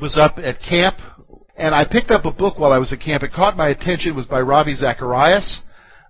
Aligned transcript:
was 0.00 0.18
up 0.18 0.38
at 0.38 0.60
camp, 0.60 0.96
and 1.56 1.74
I 1.74 1.84
picked 1.84 2.10
up 2.10 2.24
a 2.24 2.32
book 2.32 2.58
while 2.58 2.72
I 2.72 2.78
was 2.78 2.92
at 2.92 3.00
camp. 3.00 3.22
It 3.22 3.32
caught 3.32 3.56
my 3.56 3.68
attention. 3.68 4.12
It 4.12 4.16
was 4.16 4.26
by 4.26 4.40
Ravi 4.40 4.74
Zacharias, 4.74 5.62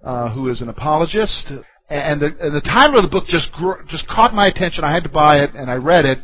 uh, 0.05 0.32
who 0.32 0.48
is 0.48 0.62
an 0.62 0.68
apologist. 0.68 1.52
And 1.88 2.22
the, 2.22 2.27
and 2.41 2.55
the 2.55 2.62
title 2.62 2.96
of 2.96 3.05
the 3.05 3.10
book 3.10 3.27
just 3.27 3.52
gr- 3.52 3.82
just 3.88 4.06
caught 4.08 4.32
my 4.32 4.46
attention. 4.46 4.84
I 4.84 4.92
had 4.92 5.02
to 5.02 5.10
buy 5.10 5.38
it, 5.38 5.55
and 5.55 5.70
I 5.70 5.74
read 5.74 6.05
it. 6.05 6.18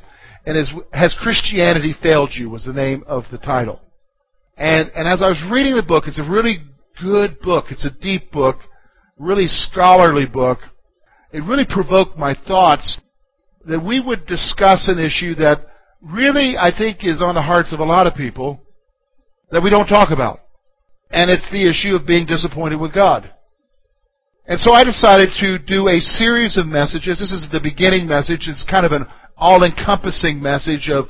And 0.46 0.56
is, 0.56 0.72
Has 0.92 1.14
Christianity 1.20 1.94
Failed 2.02 2.30
You? 2.32 2.48
was 2.48 2.64
the 2.64 2.72
name 2.72 3.04
of 3.06 3.24
the 3.30 3.38
title. 3.38 3.80
And 4.56 4.90
and 4.94 5.06
as 5.06 5.22
I 5.22 5.28
was 5.28 5.42
reading 5.52 5.76
the 5.76 5.82
book, 5.82 6.04
it's 6.06 6.18
a 6.18 6.30
really 6.30 6.58
good 7.02 7.38
book. 7.40 7.66
It's 7.70 7.84
a 7.84 8.00
deep 8.00 8.32
book, 8.32 8.56
really 9.18 9.46
scholarly 9.46 10.26
book. 10.26 10.58
It 11.32 11.40
really 11.40 11.66
provoked 11.68 12.16
my 12.16 12.34
thoughts 12.34 12.98
that 13.66 13.84
we 13.84 14.00
would 14.00 14.26
discuss 14.26 14.88
an 14.88 14.98
issue 14.98 15.34
that 15.34 15.66
really, 16.02 16.56
I 16.56 16.70
think, 16.76 16.98
is 17.02 17.22
on 17.22 17.34
the 17.34 17.42
hearts 17.42 17.72
of 17.72 17.80
a 17.80 17.84
lot 17.84 18.06
of 18.06 18.14
people 18.14 18.60
that 19.50 19.62
we 19.62 19.70
don't 19.70 19.86
talk 19.86 20.10
about. 20.10 20.40
And 21.10 21.30
it's 21.30 21.50
the 21.50 21.68
issue 21.68 21.96
of 21.96 22.06
being 22.06 22.26
disappointed 22.26 22.80
with 22.80 22.94
God. 22.94 23.32
And 24.46 24.58
so 24.58 24.72
I 24.72 24.84
decided 24.84 25.28
to 25.40 25.58
do 25.58 25.88
a 25.88 26.00
series 26.00 26.56
of 26.56 26.66
messages. 26.66 27.20
This 27.20 27.32
is 27.32 27.48
the 27.50 27.60
beginning 27.60 28.06
message. 28.06 28.48
It's 28.48 28.64
kind 28.68 28.86
of 28.86 28.92
an 28.92 29.06
all-encompassing 29.36 30.40
message 30.40 30.88
of 30.90 31.06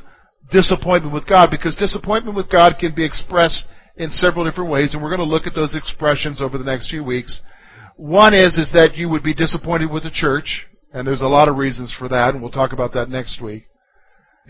disappointment 0.51 1.15
with 1.15 1.27
God 1.27 1.51
because 1.51 1.77
disappointment 1.77 2.37
with 2.37 2.51
God 2.51 2.75
can 2.79 2.95
be 2.95 3.05
expressed 3.05 3.67
in 3.97 4.11
several 4.11 4.45
different 4.45 4.71
ways, 4.71 4.95
and 4.95 5.03
we're 5.03 5.15
going 5.15 5.27
to 5.27 5.35
look 5.35 5.47
at 5.47 5.55
those 5.55 5.75
expressions 5.75 6.41
over 6.41 6.57
the 6.57 6.65
next 6.65 6.91
few 6.91 7.03
weeks. 7.03 7.43
One 7.97 8.33
is 8.33 8.57
is 8.57 8.71
that 8.73 8.97
you 8.97 9.09
would 9.09 9.25
be 9.25 9.35
disappointed 9.35 9.91
with 9.91 10.05
the 10.05 10.11
church, 10.11 10.67
and 10.93 11.07
there's 11.07 11.21
a 11.21 11.27
lot 11.27 11.49
of 11.49 11.57
reasons 11.57 11.95
for 11.97 12.09
that, 12.09 12.33
and 12.33 12.41
we'll 12.41 12.53
talk 12.53 12.73
about 12.73 12.93
that 12.95 13.09
next 13.09 13.43
week. 13.43 13.65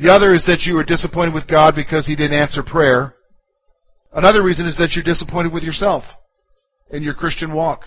The 0.01 0.13
other 0.13 0.35
is 0.35 0.45
that 0.47 0.63
you 0.63 0.79
are 0.79 0.85
disappointed 0.85 1.35
with 1.35 1.49
God 1.49 1.75
because 1.75 2.07
He 2.07 2.15
didn't 2.15 2.39
answer 2.39 2.63
prayer. 2.63 3.15
Another 4.13 4.43
reason 4.43 4.67
is 4.67 4.77
that 4.79 4.93
you're 4.95 5.05
disappointed 5.05 5.53
with 5.53 5.63
yourself 5.63 6.05
in 6.91 7.03
your 7.03 7.15
Christian 7.15 7.53
walk. 7.53 7.83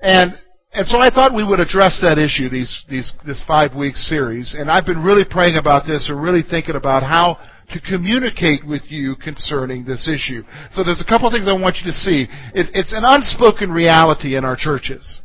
And 0.00 0.38
and 0.72 0.86
so 0.86 0.98
I 0.98 1.10
thought 1.10 1.34
we 1.34 1.44
would 1.44 1.60
address 1.60 2.00
that 2.02 2.18
issue 2.18 2.48
these 2.48 2.84
these 2.88 3.14
this 3.24 3.42
five 3.46 3.74
week 3.74 3.96
series. 3.96 4.54
And 4.58 4.70
I've 4.70 4.86
been 4.86 5.02
really 5.02 5.24
praying 5.28 5.56
about 5.56 5.86
this 5.86 6.08
and 6.08 6.22
really 6.22 6.42
thinking 6.42 6.76
about 6.76 7.02
how 7.02 7.38
to 7.70 7.80
communicate 7.80 8.64
with 8.64 8.82
you 8.88 9.16
concerning 9.16 9.84
this 9.84 10.08
issue. 10.08 10.42
So 10.72 10.84
there's 10.84 11.02
a 11.02 11.08
couple 11.08 11.26
of 11.26 11.32
things 11.32 11.48
I 11.48 11.60
want 11.60 11.76
you 11.82 11.90
to 11.90 11.96
see. 11.96 12.26
It, 12.54 12.70
it's 12.74 12.92
an 12.92 13.02
unspoken 13.04 13.72
reality 13.72 14.36
in 14.36 14.44
our 14.44 14.56
churches. 14.56 15.20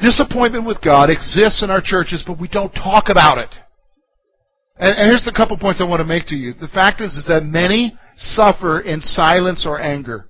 Disappointment 0.00 0.66
with 0.66 0.80
God 0.82 1.10
exists 1.10 1.62
in 1.62 1.70
our 1.70 1.82
churches, 1.82 2.24
but 2.26 2.40
we 2.40 2.48
don't 2.48 2.72
talk 2.72 3.08
about 3.08 3.38
it. 3.38 3.54
And, 4.78 4.94
and 4.96 5.10
here's 5.10 5.24
the 5.24 5.34
couple 5.34 5.58
points 5.58 5.80
I 5.80 5.88
want 5.88 6.00
to 6.00 6.06
make 6.06 6.26
to 6.26 6.36
you. 6.36 6.54
The 6.54 6.68
fact 6.68 7.00
is, 7.00 7.14
is 7.14 7.26
that 7.28 7.44
many 7.44 7.98
suffer 8.16 8.80
in 8.80 9.00
silence 9.00 9.64
or 9.66 9.80
anger. 9.80 10.28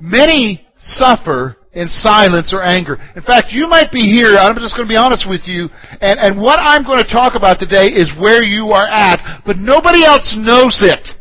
Many 0.00 0.66
suffer 0.76 1.56
in 1.72 1.88
silence 1.88 2.52
or 2.52 2.62
anger. 2.62 2.98
In 3.16 3.22
fact, 3.22 3.50
you 3.50 3.66
might 3.68 3.90
be 3.92 4.02
here, 4.02 4.36
I'm 4.36 4.56
just 4.56 4.76
going 4.76 4.88
to 4.88 4.92
be 4.92 4.98
honest 4.98 5.24
with 5.28 5.46
you, 5.46 5.70
and, 6.00 6.18
and 6.18 6.42
what 6.42 6.58
I'm 6.60 6.84
going 6.84 6.98
to 6.98 7.08
talk 7.08 7.34
about 7.34 7.58
today 7.58 7.86
is 7.86 8.10
where 8.18 8.42
you 8.42 8.74
are 8.74 8.86
at, 8.86 9.42
but 9.46 9.56
nobody 9.56 10.04
else 10.04 10.34
knows 10.36 10.82
it. 10.82 11.16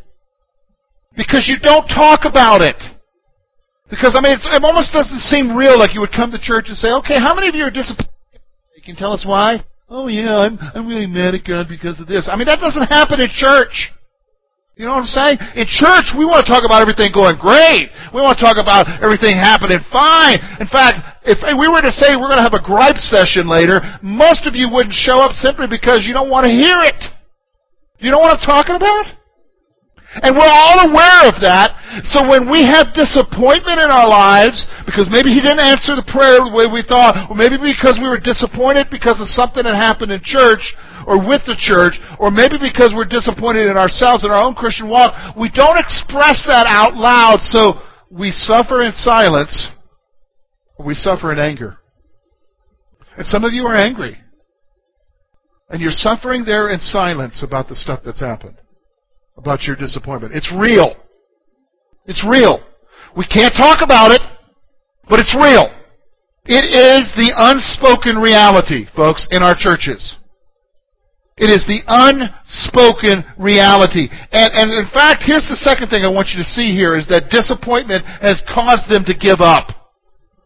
Because 1.15 1.47
you 1.47 1.57
don't 1.61 1.87
talk 1.87 2.25
about 2.25 2.61
it. 2.61 2.75
Because, 3.89 4.15
I 4.15 4.21
mean, 4.23 4.39
it 4.39 4.63
almost 4.63 4.93
doesn't 4.93 5.19
seem 5.19 5.55
real 5.55 5.77
like 5.77 5.93
you 5.93 5.99
would 5.99 6.15
come 6.15 6.31
to 6.31 6.39
church 6.39 6.65
and 6.67 6.77
say, 6.77 6.91
okay, 7.03 7.19
how 7.19 7.35
many 7.35 7.49
of 7.49 7.55
you 7.55 7.63
are 7.63 7.71
disappointed? 7.71 8.09
You 8.75 8.83
can 8.83 8.95
tell 8.95 9.13
us 9.13 9.25
why? 9.27 9.63
Oh 9.91 10.07
yeah, 10.07 10.47
I'm, 10.47 10.55
I'm 10.71 10.87
really 10.87 11.05
mad 11.05 11.35
at 11.35 11.43
God 11.43 11.67
because 11.67 11.99
of 11.99 12.07
this. 12.07 12.31
I 12.31 12.39
mean, 12.39 12.47
that 12.47 12.63
doesn't 12.63 12.87
happen 12.87 13.19
in 13.19 13.27
church. 13.27 13.91
You 14.79 14.87
know 14.87 14.95
what 14.95 15.03
I'm 15.03 15.11
saying? 15.11 15.35
In 15.59 15.67
church, 15.67 16.15
we 16.15 16.23
want 16.23 16.47
to 16.47 16.49
talk 16.49 16.63
about 16.63 16.79
everything 16.79 17.11
going 17.11 17.35
great. 17.35 17.91
We 18.15 18.23
want 18.23 18.39
to 18.39 18.41
talk 18.41 18.55
about 18.55 18.87
everything 19.03 19.35
happening 19.35 19.83
fine. 19.91 20.39
In 20.63 20.71
fact, 20.71 21.27
if 21.27 21.43
we 21.43 21.67
were 21.67 21.83
to 21.83 21.91
say 21.91 22.15
we're 22.15 22.31
going 22.31 22.39
to 22.39 22.47
have 22.47 22.55
a 22.55 22.63
gripe 22.63 23.03
session 23.03 23.51
later, 23.51 23.83
most 23.99 24.47
of 24.47 24.55
you 24.55 24.71
wouldn't 24.71 24.95
show 24.95 25.19
up 25.19 25.35
simply 25.35 25.67
because 25.67 26.07
you 26.07 26.15
don't 26.15 26.31
want 26.31 26.47
to 26.47 26.55
hear 26.55 26.79
it. 26.87 27.11
You 27.99 28.15
know 28.15 28.23
what 28.23 28.31
I'm 28.31 28.47
talking 28.47 28.79
about? 28.79 29.11
And 30.11 30.35
we're 30.35 30.43
all 30.43 30.91
aware 30.91 31.23
of 31.31 31.39
that. 31.39 31.71
So 32.03 32.27
when 32.27 32.51
we 32.51 32.67
have 32.67 32.91
disappointment 32.91 33.79
in 33.79 33.87
our 33.87 34.11
lives, 34.11 34.67
because 34.83 35.07
maybe 35.07 35.31
He 35.31 35.39
didn't 35.39 35.63
answer 35.63 35.95
the 35.95 36.03
prayer 36.11 36.43
the 36.43 36.51
way 36.51 36.67
we 36.67 36.83
thought, 36.83 37.31
or 37.31 37.35
maybe 37.39 37.55
because 37.55 37.95
we 37.95 38.11
were 38.11 38.19
disappointed 38.19 38.91
because 38.91 39.23
of 39.23 39.31
something 39.31 39.63
that 39.63 39.79
happened 39.79 40.11
in 40.11 40.19
church, 40.19 40.75
or 41.07 41.15
with 41.15 41.47
the 41.47 41.55
church, 41.55 41.95
or 42.19 42.27
maybe 42.27 42.59
because 42.59 42.91
we're 42.91 43.07
disappointed 43.07 43.71
in 43.71 43.79
ourselves 43.79 44.27
in 44.27 44.35
our 44.35 44.43
own 44.43 44.51
Christian 44.51 44.91
walk, 44.91 45.15
we 45.39 45.47
don't 45.47 45.79
express 45.79 46.43
that 46.43 46.67
out 46.67 46.99
loud, 46.99 47.39
so 47.39 47.79
we 48.11 48.35
suffer 48.35 48.83
in 48.83 48.91
silence, 48.91 49.71
or 50.75 50.83
we 50.83 50.93
suffer 50.93 51.31
in 51.31 51.39
anger. 51.39 51.79
And 53.15 53.23
some 53.23 53.47
of 53.47 53.55
you 53.55 53.63
are 53.63 53.79
angry. 53.79 54.19
And 55.71 55.79
you're 55.79 55.95
suffering 55.95 56.43
there 56.43 56.67
in 56.67 56.83
silence 56.83 57.39
about 57.39 57.71
the 57.71 57.79
stuff 57.79 58.03
that's 58.03 58.19
happened 58.19 58.59
about 59.37 59.63
your 59.63 59.75
disappointment. 59.75 60.33
It's 60.35 60.51
real. 60.57 60.95
It's 62.05 62.25
real. 62.27 62.63
We 63.15 63.25
can't 63.25 63.53
talk 63.55 63.79
about 63.83 64.11
it, 64.11 64.21
but 65.09 65.19
it's 65.19 65.35
real. 65.35 65.69
It 66.45 66.65
is 66.65 67.11
the 67.15 67.33
unspoken 67.35 68.17
reality, 68.17 68.87
folks, 68.95 69.27
in 69.31 69.43
our 69.43 69.55
churches. 69.55 70.15
It 71.37 71.49
is 71.49 71.65
the 71.65 71.81
unspoken 71.87 73.25
reality. 73.37 74.09
And, 74.31 74.49
and 74.53 74.69
in 74.71 74.85
fact, 74.93 75.23
here's 75.25 75.47
the 75.49 75.57
second 75.57 75.89
thing 75.89 76.03
I 76.03 76.09
want 76.09 76.29
you 76.29 76.37
to 76.37 76.47
see 76.47 76.73
here 76.73 76.95
is 76.95 77.07
that 77.07 77.29
disappointment 77.29 78.05
has 78.21 78.41
caused 78.45 78.89
them 78.89 79.05
to 79.05 79.13
give 79.13 79.41
up. 79.41 79.80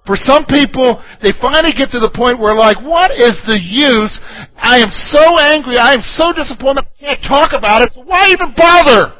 For 0.05 0.15
some 0.15 0.45
people, 0.45 1.01
they 1.21 1.33
finally 1.41 1.73
get 1.73 1.89
to 1.89 1.99
the 1.99 2.13
point 2.13 2.37
where 2.37 2.53
like, 2.53 2.77
what 2.85 3.09
is 3.09 3.41
the 3.49 3.57
use? 3.57 4.13
I 4.53 4.77
am 4.77 4.93
so 4.93 5.39
angry, 5.41 5.77
I 5.77 5.93
am 5.93 6.01
so 6.01 6.29
disappointed, 6.31 6.85
I 6.85 6.93
can't 7.01 7.23
talk 7.25 7.53
about 7.57 7.81
it, 7.81 7.89
so 7.93 8.05
why 8.05 8.29
even 8.29 8.53
bother? 8.53 9.17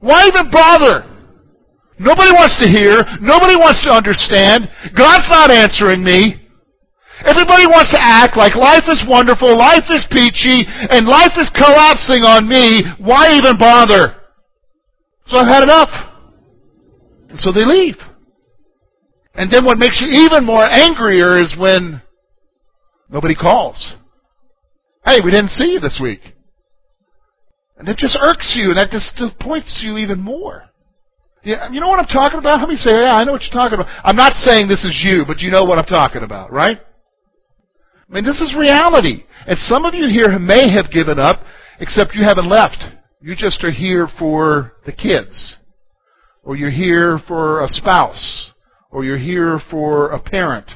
Why 0.00 0.28
even 0.28 0.52
bother? 0.52 1.08
Nobody 1.98 2.32
wants 2.36 2.60
to 2.60 2.68
hear, 2.68 3.08
nobody 3.24 3.56
wants 3.56 3.80
to 3.88 3.90
understand, 3.90 4.68
God's 4.92 5.28
not 5.32 5.50
answering 5.50 6.04
me. 6.04 6.44
Everybody 7.24 7.64
wants 7.64 7.90
to 7.92 8.00
act 8.02 8.36
like 8.36 8.56
life 8.56 8.84
is 8.90 9.00
wonderful, 9.08 9.56
life 9.56 9.88
is 9.88 10.04
peachy, 10.10 10.66
and 10.90 11.06
life 11.06 11.32
is 11.40 11.48
collapsing 11.56 12.20
on 12.20 12.48
me. 12.48 12.82
Why 12.98 13.32
even 13.32 13.56
bother? 13.56 14.20
So 15.26 15.38
I've 15.38 15.48
had 15.48 15.62
enough. 15.62 15.88
And 17.30 17.38
so 17.38 17.50
they 17.50 17.64
leave. 17.64 17.96
And 19.34 19.50
then 19.50 19.64
what 19.64 19.78
makes 19.78 20.00
you 20.00 20.08
even 20.08 20.44
more 20.44 20.64
angrier 20.64 21.40
is 21.40 21.56
when 21.58 22.00
nobody 23.10 23.34
calls. 23.34 23.94
Hey, 25.04 25.18
we 25.24 25.30
didn't 25.30 25.50
see 25.50 25.72
you 25.72 25.80
this 25.80 25.98
week. 26.00 26.20
And 27.76 27.88
it 27.88 27.96
just 27.96 28.16
irks 28.20 28.54
you, 28.56 28.68
and 28.68 28.78
that 28.78 28.90
just 28.90 29.16
disappoints 29.16 29.82
you 29.84 29.98
even 29.98 30.20
more. 30.20 30.64
Yeah, 31.42 31.68
you 31.70 31.80
know 31.80 31.88
what 31.88 31.98
I'm 31.98 32.06
talking 32.06 32.38
about? 32.38 32.60
How 32.60 32.66
many 32.66 32.78
say, 32.78 32.92
yeah, 32.92 33.16
I 33.16 33.24
know 33.24 33.32
what 33.32 33.42
you're 33.42 33.52
talking 33.52 33.78
about. 33.78 33.90
I'm 34.04 34.16
not 34.16 34.34
saying 34.34 34.68
this 34.68 34.84
is 34.84 35.02
you, 35.04 35.24
but 35.26 35.40
you 35.40 35.50
know 35.50 35.64
what 35.64 35.78
I'm 35.78 35.84
talking 35.84 36.22
about, 36.22 36.52
right? 36.52 36.78
I 38.08 38.12
mean, 38.12 38.24
this 38.24 38.40
is 38.40 38.54
reality. 38.56 39.24
And 39.46 39.58
some 39.58 39.84
of 39.84 39.94
you 39.94 40.08
here 40.08 40.38
may 40.38 40.70
have 40.70 40.92
given 40.92 41.18
up, 41.18 41.40
except 41.80 42.14
you 42.14 42.24
haven't 42.24 42.48
left. 42.48 42.82
You 43.20 43.34
just 43.36 43.62
are 43.64 43.72
here 43.72 44.08
for 44.18 44.74
the 44.86 44.92
kids. 44.92 45.56
Or 46.44 46.56
you're 46.56 46.70
here 46.70 47.18
for 47.26 47.62
a 47.62 47.68
spouse 47.68 48.53
or 48.94 49.04
you're 49.04 49.18
here 49.18 49.58
for 49.72 50.12
a 50.12 50.20
parent. 50.20 50.70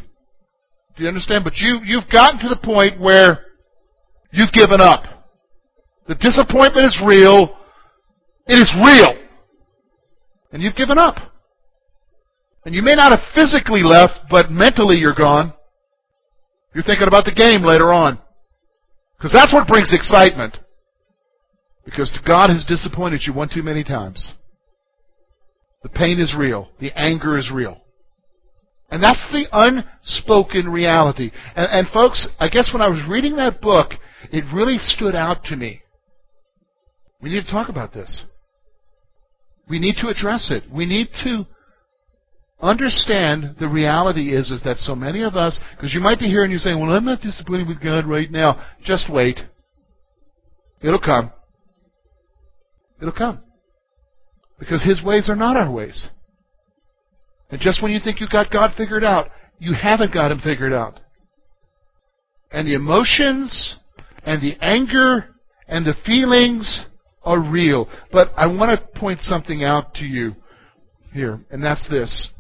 Do 0.97 1.05
you 1.05 1.09
understand? 1.09 1.45
But 1.45 1.55
you, 1.57 1.79
you've 1.85 2.11
gotten 2.13 2.41
to 2.41 2.49
the 2.49 2.61
point 2.61 3.01
where 3.01 3.47
you've 4.33 4.53
given 4.53 4.81
up. 4.81 5.05
The 6.09 6.17
disappointment 6.17 6.85
is 6.85 7.01
real. 7.07 7.57
It 8.49 8.59
is 8.59 8.75
real. 8.85 9.15
And 10.51 10.61
you've 10.61 10.75
given 10.75 10.99
up. 10.99 11.15
And 12.65 12.75
you 12.75 12.83
may 12.83 12.97
not 12.97 13.13
have 13.13 13.21
physically 13.37 13.85
left, 13.85 14.15
but 14.29 14.51
mentally 14.51 14.97
you're 14.97 15.15
gone. 15.15 15.55
You're 16.75 16.83
thinking 16.83 17.07
about 17.07 17.25
the 17.25 17.33
game 17.33 17.63
later 17.63 17.93
on. 17.93 18.19
Because 19.17 19.33
that's 19.33 19.55
what 19.55 19.69
brings 19.69 19.95
excitement. 19.95 20.59
Because 21.85 22.13
God 22.27 22.51
has 22.51 22.65
disappointed 22.67 23.21
you 23.25 23.33
one 23.33 23.49
too 23.49 23.63
many 23.63 23.85
times. 23.85 24.35
The 25.85 25.89
pain 25.89 26.19
is 26.19 26.35
real. 26.37 26.71
The 26.81 26.91
anger 26.99 27.39
is 27.39 27.49
real. 27.55 27.81
And 28.91 29.03
that's 29.03 29.25
the 29.33 29.45
unspoken 29.53 30.69
reality. 30.69 31.31
And, 31.55 31.69
and, 31.71 31.89
folks, 31.93 32.27
I 32.39 32.49
guess 32.49 32.71
when 32.73 32.81
I 32.81 32.89
was 32.89 33.07
reading 33.09 33.37
that 33.37 33.61
book, 33.61 33.93
it 34.33 34.45
really 34.55 34.79
stood 34.79 35.15
out 35.15 35.45
to 35.45 35.57
me. 35.57 35.83
We 37.21 37.31
need 37.31 37.45
to 37.45 37.51
talk 37.51 37.69
about 37.69 37.93
this. 37.93 38.25
We 39.69 39.79
need 39.79 39.97
to 40.01 40.09
address 40.09 40.51
it. 40.51 40.65
We 40.73 40.87
need 40.87 41.09
to 41.25 41.47
understand 42.61 43.57
the 43.61 43.69
reality 43.69 44.35
is, 44.35 44.51
is 44.51 44.63
that 44.65 44.79
so 44.79 44.95
many 44.95 45.23
of 45.23 45.35
us, 45.35 45.61
because 45.77 45.93
you 45.93 46.01
might 46.01 46.19
be 46.19 46.27
hearing 46.27 46.51
you 46.51 46.59
saying, 46.59 46.81
well, 46.81 46.91
I'm 46.91 47.05
not 47.05 47.21
disappointed 47.21 47.69
with 47.69 47.83
God 47.83 48.07
right 48.07 48.31
now. 48.31 48.65
Just 48.83 49.13
wait. 49.13 49.39
It'll 50.81 51.01
come. 51.01 51.31
It'll 53.01 53.13
come. 53.13 53.41
Because 54.59 54.83
His 54.83 55.03
ways 55.03 55.29
are 55.29 55.37
not 55.37 55.57
our 55.57 55.71
ways. 55.71 56.09
And 57.51 57.61
just 57.61 57.83
when 57.83 57.93
you 57.93 58.01
think 58.03 58.21
you've 58.21 58.31
got 58.31 58.53
God 58.53 58.73
figured 58.77 59.05
out, 59.05 59.31
you 59.59 59.75
haven't 59.75 60.13
got 60.13 60.31
Him 60.31 60.41
figured 60.41 60.73
out. 60.73 61.01
And 62.51 62.67
the 62.67 62.75
emotions 62.75 63.77
and 64.25 64.43
the 64.43 64.57
anger 64.61 65.35
and 65.67 65.85
the 65.85 65.95
feelings 66.05 66.87
are 67.23 67.41
real. 67.41 67.89
But 68.13 68.29
I 68.37 68.47
want 68.47 68.79
to 68.79 68.99
point 69.01 69.21
something 69.21 69.65
out 69.65 69.95
to 69.95 70.05
you 70.05 70.35
here, 71.13 71.41
and 71.51 71.63
that's 71.63 71.87
this. 71.89 72.31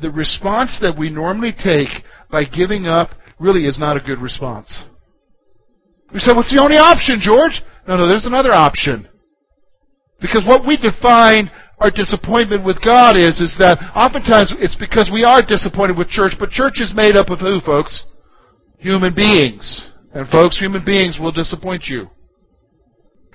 The 0.00 0.10
response 0.10 0.78
that 0.80 0.98
we 0.98 1.10
normally 1.10 1.52
take 1.52 2.04
by 2.30 2.44
giving 2.44 2.86
up 2.86 3.10
really 3.38 3.66
is 3.66 3.78
not 3.78 3.96
a 3.96 4.00
good 4.00 4.18
response. 4.18 4.84
We 6.12 6.20
say, 6.20 6.32
what's 6.34 6.52
the 6.52 6.62
only 6.62 6.76
option, 6.76 7.18
George? 7.20 7.60
No, 7.88 7.96
no, 7.96 8.08
there's 8.08 8.26
another 8.26 8.52
option. 8.52 9.08
Because 10.20 10.44
what 10.46 10.66
we 10.66 10.76
define 10.76 11.50
our 11.78 11.90
disappointment 11.90 12.64
with 12.64 12.78
God 12.84 13.16
is, 13.16 13.40
is 13.40 13.56
that 13.58 13.78
oftentimes 13.94 14.54
it's 14.58 14.76
because 14.76 15.10
we 15.12 15.24
are 15.24 15.42
disappointed 15.42 15.98
with 15.98 16.08
church, 16.08 16.32
but 16.38 16.50
church 16.50 16.78
is 16.78 16.94
made 16.94 17.16
up 17.16 17.30
of 17.30 17.40
who, 17.40 17.60
folks? 17.60 18.06
Human 18.78 19.14
beings. 19.14 19.90
And 20.14 20.28
folks, 20.28 20.58
human 20.58 20.84
beings 20.84 21.18
will 21.20 21.32
disappoint 21.32 21.86
you. 21.86 22.08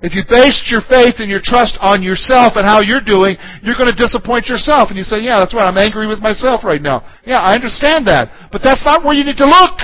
If 0.01 0.15
you 0.15 0.23
based 0.23 0.71
your 0.71 0.79
faith 0.87 1.19
and 1.19 1.27
your 1.27 1.43
trust 1.43 1.75
on 1.81 2.01
yourself 2.01 2.55
and 2.55 2.63
how 2.63 2.79
you're 2.79 3.03
doing, 3.03 3.35
you're 3.61 3.75
going 3.75 3.91
to 3.91 3.99
disappoint 3.99 4.47
yourself. 4.47 4.87
And 4.87 4.95
you 4.95 5.03
say, 5.03 5.19
yeah, 5.19 5.39
that's 5.39 5.53
right, 5.53 5.67
I'm 5.67 5.77
angry 5.77 6.07
with 6.07 6.23
myself 6.23 6.63
right 6.63 6.81
now. 6.81 7.03
Yeah, 7.27 7.43
I 7.43 7.51
understand 7.51 8.07
that. 8.07 8.31
But 8.51 8.61
that's 8.63 8.83
not 8.85 9.03
where 9.03 9.13
you 9.13 9.27
need 9.27 9.35
to 9.43 9.45
look. 9.45 9.75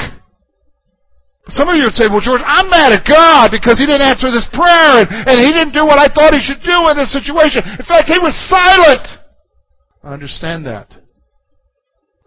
Some 1.49 1.69
of 1.69 1.75
you 1.75 1.83
would 1.83 1.93
say, 1.93 2.07
well, 2.09 2.21
George, 2.21 2.41
I'm 2.43 2.69
mad 2.69 2.93
at 2.93 3.05
God 3.05 3.51
because 3.51 3.77
He 3.77 3.85
didn't 3.85 4.07
answer 4.07 4.31
this 4.31 4.49
prayer 4.51 5.05
and, 5.05 5.07
and 5.29 5.37
He 5.37 5.51
didn't 5.53 5.73
do 5.73 5.85
what 5.85 5.99
I 5.99 6.09
thought 6.09 6.33
He 6.33 6.41
should 6.41 6.63
do 6.65 6.89
in 6.89 6.97
this 6.97 7.13
situation. 7.13 7.61
In 7.65 7.85
fact, 7.85 8.09
He 8.09 8.17
was 8.17 8.33
silent. 8.49 9.05
I 10.03 10.13
understand 10.13 10.65
that. 10.65 10.89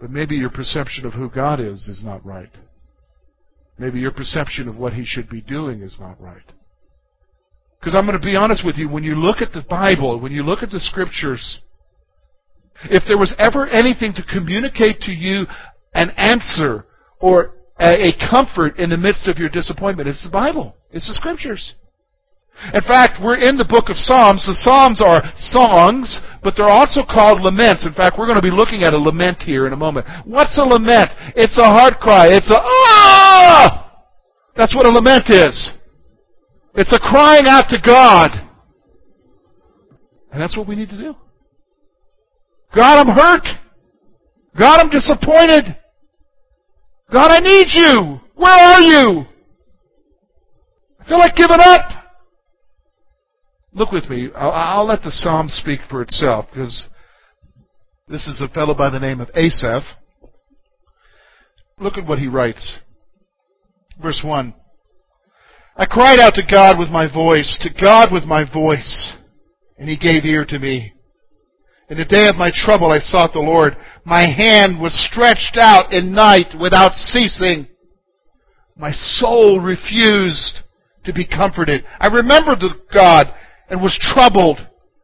But 0.01 0.11
maybe 0.11 0.37
your 0.37 0.51
perception 0.51 1.05
of 1.05 1.15
who 1.15 1.29
God 1.29 1.59
is 1.59 1.89
is 1.89 2.03
not 2.05 2.25
right. 2.25 2.51
Maybe 3.77 3.99
your 3.99 4.13
perception 4.13 4.69
of 4.69 4.77
what 4.77 4.93
He 4.93 5.05
should 5.05 5.29
be 5.29 5.41
doing 5.41 5.83
is 5.83 5.99
not 5.99 6.21
right. 6.21 6.47
Because 7.81 7.95
I'm 7.95 8.07
going 8.07 8.19
to 8.19 8.25
be 8.25 8.37
honest 8.37 8.65
with 8.65 8.77
you, 8.77 8.89
when 8.89 9.05
you 9.05 9.15
look 9.15 9.41
at 9.41 9.53
the 9.53 9.65
Bible, 9.69 10.21
when 10.21 10.33
you 10.33 10.43
look 10.43 10.63
at 10.63 10.71
the 10.71 10.81
Scriptures, 10.81 11.61
if 12.85 13.03
there 13.09 13.19
was 13.19 13.35
ever 13.39 13.67
anything 13.69 14.13
to 14.15 14.23
communicate 14.23 15.01
to 15.03 15.13
you 15.13 15.47
an 15.95 16.11
answer 16.17 16.87
or 17.21 17.55
a, 17.81 18.13
comfort 18.31 18.79
in 18.79 18.91
the 18.91 18.97
midst 18.97 19.29
of 19.29 19.39
your 19.39 19.49
disappointment. 19.49 20.09
It's 20.09 20.25
the 20.25 20.31
Bible. 20.31 20.75
It's 20.91 21.09
the 21.09 21.15
Scriptures. 21.15 21.75
In 22.75 22.83
fact, 22.83 23.23
we're 23.23 23.39
in 23.39 23.57
the 23.57 23.69
book 23.69 23.89
of 23.89 23.95
Psalms. 23.95 24.45
The 24.45 24.55
Psalms 24.55 25.01
are 25.01 25.23
songs, 25.37 26.21
but 26.43 26.55
they're 26.57 26.67
also 26.69 27.03
called 27.07 27.41
laments. 27.41 27.87
In 27.87 27.95
fact, 27.95 28.19
we're 28.19 28.27
going 28.27 28.41
to 28.41 28.43
be 28.43 28.51
looking 28.51 28.83
at 28.83 28.95
a 28.95 28.99
lament 28.99 29.43
here 29.43 29.67
in 29.67 29.73
a 29.73 29.77
moment. 29.77 30.07
What's 30.25 30.59
a 30.59 30.63
lament? 30.63 31.11
It's 31.37 31.57
a 31.57 31.71
heart 31.71 32.01
cry. 32.01 32.27
It's 32.29 32.51
a, 32.51 32.59
ah! 32.59 34.03
That's 34.57 34.75
what 34.75 34.87
a 34.87 34.91
lament 34.91 35.31
is. 35.31 35.71
It's 36.75 36.93
a 36.93 36.99
crying 36.99 37.47
out 37.47 37.71
to 37.71 37.79
God. 37.79 38.31
And 40.33 40.43
that's 40.43 40.57
what 40.57 40.67
we 40.67 40.75
need 40.75 40.91
to 40.91 40.99
do. 40.99 41.15
God, 42.75 43.07
I'm 43.07 43.15
hurt. 43.15 43.47
God, 44.59 44.81
I'm 44.81 44.91
disappointed. 44.91 45.77
God, 47.13 47.31
I 47.31 47.39
need 47.39 47.69
you. 47.73 48.21
Where 48.35 48.53
are 48.53 48.81
you? 48.81 49.27
I 51.01 51.09
feel 51.09 51.19
like 51.19 51.37
giving 51.37 51.59
up. 51.59 51.91
Look 53.73 53.93
with 53.93 54.09
me. 54.11 54.29
I'll, 54.35 54.51
I'll 54.51 54.87
let 54.87 55.03
the 55.03 55.11
psalm 55.11 55.49
speak 55.49 55.81
for 55.89 56.03
itself 56.03 56.47
because 56.51 56.89
this 58.09 58.27
is 58.27 58.43
a 58.43 58.53
fellow 58.53 58.75
by 58.75 58.91
the 58.91 58.99
name 58.99 59.21
of 59.21 59.31
Asaph. 59.35 59.85
Look 61.79 61.97
at 61.97 62.07
what 62.07 62.19
he 62.19 62.27
writes. 62.27 62.79
Verse 64.03 64.21
1. 64.25 64.55
I 65.77 65.87
cried 65.87 66.19
out 66.19 66.35
to 66.35 66.43
God 66.43 66.79
with 66.79 66.89
my 66.89 67.13
voice, 67.13 67.59
to 67.63 67.71
God 67.71 68.13
with 68.13 68.25
my 68.25 68.51
voice, 68.51 69.13
and 69.79 69.89
he 69.89 69.97
gave 69.97 70.25
ear 70.25 70.45
to 70.49 70.59
me. 70.59 70.93
In 71.89 71.97
the 71.97 72.05
day 72.05 72.29
of 72.29 72.37
my 72.37 72.51
trouble 72.55 72.93
I 72.93 72.99
sought 72.99 73.33
the 73.33 73.41
Lord. 73.41 73.77
My 74.05 74.29
hand 74.29 74.81
was 74.81 74.93
stretched 74.93 75.57
out 75.59 75.93
in 75.93 76.13
night 76.13 76.55
without 76.61 76.93
ceasing. 76.93 77.67
My 78.77 78.93
soul 78.93 79.61
refused 79.61 80.61
to 81.05 81.13
be 81.15 81.27
comforted. 81.27 81.85
I 81.99 82.09
remembered 82.09 82.61
the 82.61 82.75
God 82.93 83.33
and 83.71 83.81
was 83.81 83.99
troubled. 84.01 84.61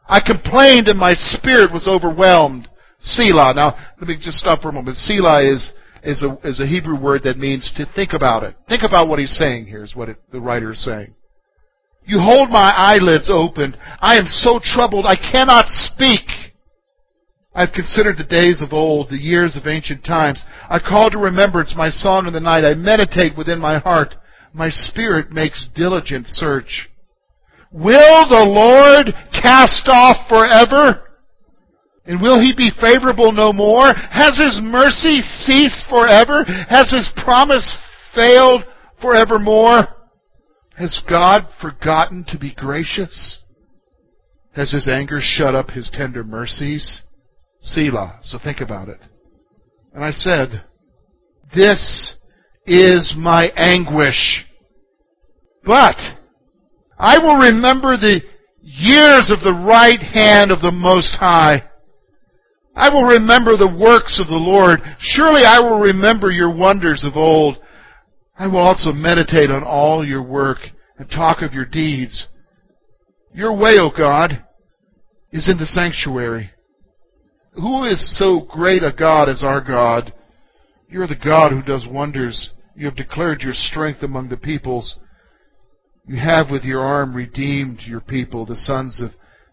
I 0.06 0.20
complained 0.20 0.88
and 0.88 0.98
my 0.98 1.14
spirit 1.14 1.72
was 1.72 1.88
overwhelmed. 1.88 2.68
Selah. 2.98 3.54
Now, 3.54 3.76
let 3.98 4.08
me 4.08 4.16
just 4.20 4.38
stop 4.38 4.60
for 4.60 4.68
a 4.68 4.72
moment. 4.72 4.96
Selah 4.98 5.42
is, 5.42 5.72
is, 6.02 6.22
a, 6.22 6.38
is 6.46 6.60
a 6.60 6.66
Hebrew 6.66 7.00
word 7.00 7.22
that 7.24 7.38
means 7.38 7.72
to 7.76 7.86
think 7.94 8.12
about 8.12 8.42
it. 8.42 8.56
Think 8.68 8.82
about 8.82 9.08
what 9.08 9.18
he's 9.18 9.36
saying 9.36 9.66
here, 9.66 9.82
is 9.82 9.96
what 9.96 10.10
it, 10.10 10.16
the 10.30 10.40
writer 10.40 10.72
is 10.72 10.84
saying. 10.84 11.14
You 12.06 12.18
hold 12.20 12.50
my 12.50 12.72
eyelids 12.76 13.30
open. 13.32 13.76
I 14.00 14.16
am 14.16 14.26
so 14.26 14.60
troubled 14.62 15.06
I 15.06 15.16
cannot 15.16 15.64
speak. 15.68 16.20
I've 17.54 17.72
considered 17.72 18.18
the 18.18 18.24
days 18.24 18.60
of 18.62 18.72
old, 18.72 19.10
the 19.10 19.16
years 19.16 19.56
of 19.56 19.66
ancient 19.66 20.04
times. 20.04 20.44
I 20.68 20.80
call 20.80 21.10
to 21.10 21.18
remembrance 21.18 21.74
my 21.76 21.88
song 21.88 22.26
in 22.26 22.32
the 22.32 22.40
night. 22.40 22.64
I 22.64 22.74
meditate 22.74 23.36
within 23.36 23.60
my 23.60 23.78
heart. 23.78 24.16
My 24.52 24.70
spirit 24.70 25.30
makes 25.30 25.68
diligent 25.74 26.26
search. 26.26 26.88
Will 27.70 28.28
the 28.28 28.44
Lord 28.44 29.14
cast 29.32 29.88
off 29.88 30.28
forever? 30.28 31.02
And 32.06 32.20
will 32.20 32.40
he 32.40 32.52
be 32.54 32.70
favorable 32.80 33.32
no 33.32 33.52
more? 33.52 33.92
Has 33.94 34.38
his 34.38 34.60
mercy 34.62 35.22
ceased 35.22 35.84
forever? 35.88 36.44
Has 36.68 36.90
his 36.90 37.10
promise 37.24 37.76
failed 38.14 38.64
forevermore? 39.00 39.88
Has 40.76 41.02
God 41.08 41.46
forgotten 41.60 42.24
to 42.28 42.38
be 42.38 42.52
gracious? 42.52 43.40
Has 44.54 44.72
his 44.72 44.88
anger 44.88 45.18
shut 45.20 45.54
up 45.54 45.70
his 45.70 45.90
tender 45.92 46.24
mercies? 46.24 47.02
Selah. 47.64 48.18
So 48.22 48.38
think 48.42 48.60
about 48.60 48.88
it. 48.88 49.00
And 49.94 50.04
I 50.04 50.10
said, 50.10 50.64
This 51.54 52.14
is 52.66 53.14
my 53.16 53.48
anguish. 53.56 54.44
But 55.64 55.96
I 56.98 57.18
will 57.18 57.36
remember 57.36 57.96
the 57.96 58.20
years 58.60 59.32
of 59.32 59.40
the 59.40 59.64
right 59.66 60.00
hand 60.00 60.50
of 60.50 60.60
the 60.60 60.72
Most 60.72 61.16
High. 61.18 61.64
I 62.76 62.90
will 62.90 63.04
remember 63.04 63.56
the 63.56 63.68
works 63.68 64.20
of 64.20 64.26
the 64.26 64.34
Lord. 64.34 64.80
Surely 64.98 65.44
I 65.44 65.60
will 65.60 65.80
remember 65.80 66.30
your 66.30 66.54
wonders 66.54 67.04
of 67.04 67.16
old. 67.16 67.58
I 68.36 68.46
will 68.46 68.58
also 68.58 68.92
meditate 68.92 69.50
on 69.50 69.62
all 69.62 70.04
your 70.04 70.22
work 70.22 70.58
and 70.98 71.08
talk 71.08 71.40
of 71.40 71.54
your 71.54 71.64
deeds. 71.64 72.26
Your 73.32 73.56
way, 73.56 73.78
O 73.78 73.90
God, 73.96 74.44
is 75.32 75.48
in 75.48 75.56
the 75.56 75.66
sanctuary. 75.66 76.50
Who 77.54 77.84
is 77.84 78.18
so 78.18 78.40
great 78.40 78.82
a 78.82 78.92
God 78.92 79.28
as 79.28 79.44
our 79.44 79.60
God? 79.60 80.12
You're 80.88 81.06
the 81.06 81.16
God 81.16 81.52
who 81.52 81.62
does 81.62 81.86
wonders. 81.88 82.50
You 82.76 82.86
have 82.86 82.96
declared 82.96 83.42
your 83.42 83.54
strength 83.54 84.02
among 84.02 84.28
the 84.28 84.36
peoples. 84.36 84.98
You 86.06 86.16
have 86.16 86.50
with 86.50 86.64
your 86.64 86.80
arm 86.80 87.14
redeemed 87.14 87.80
your 87.86 88.00
people, 88.00 88.44
the 88.44 88.56
sons 88.56 89.00
of 89.00 89.10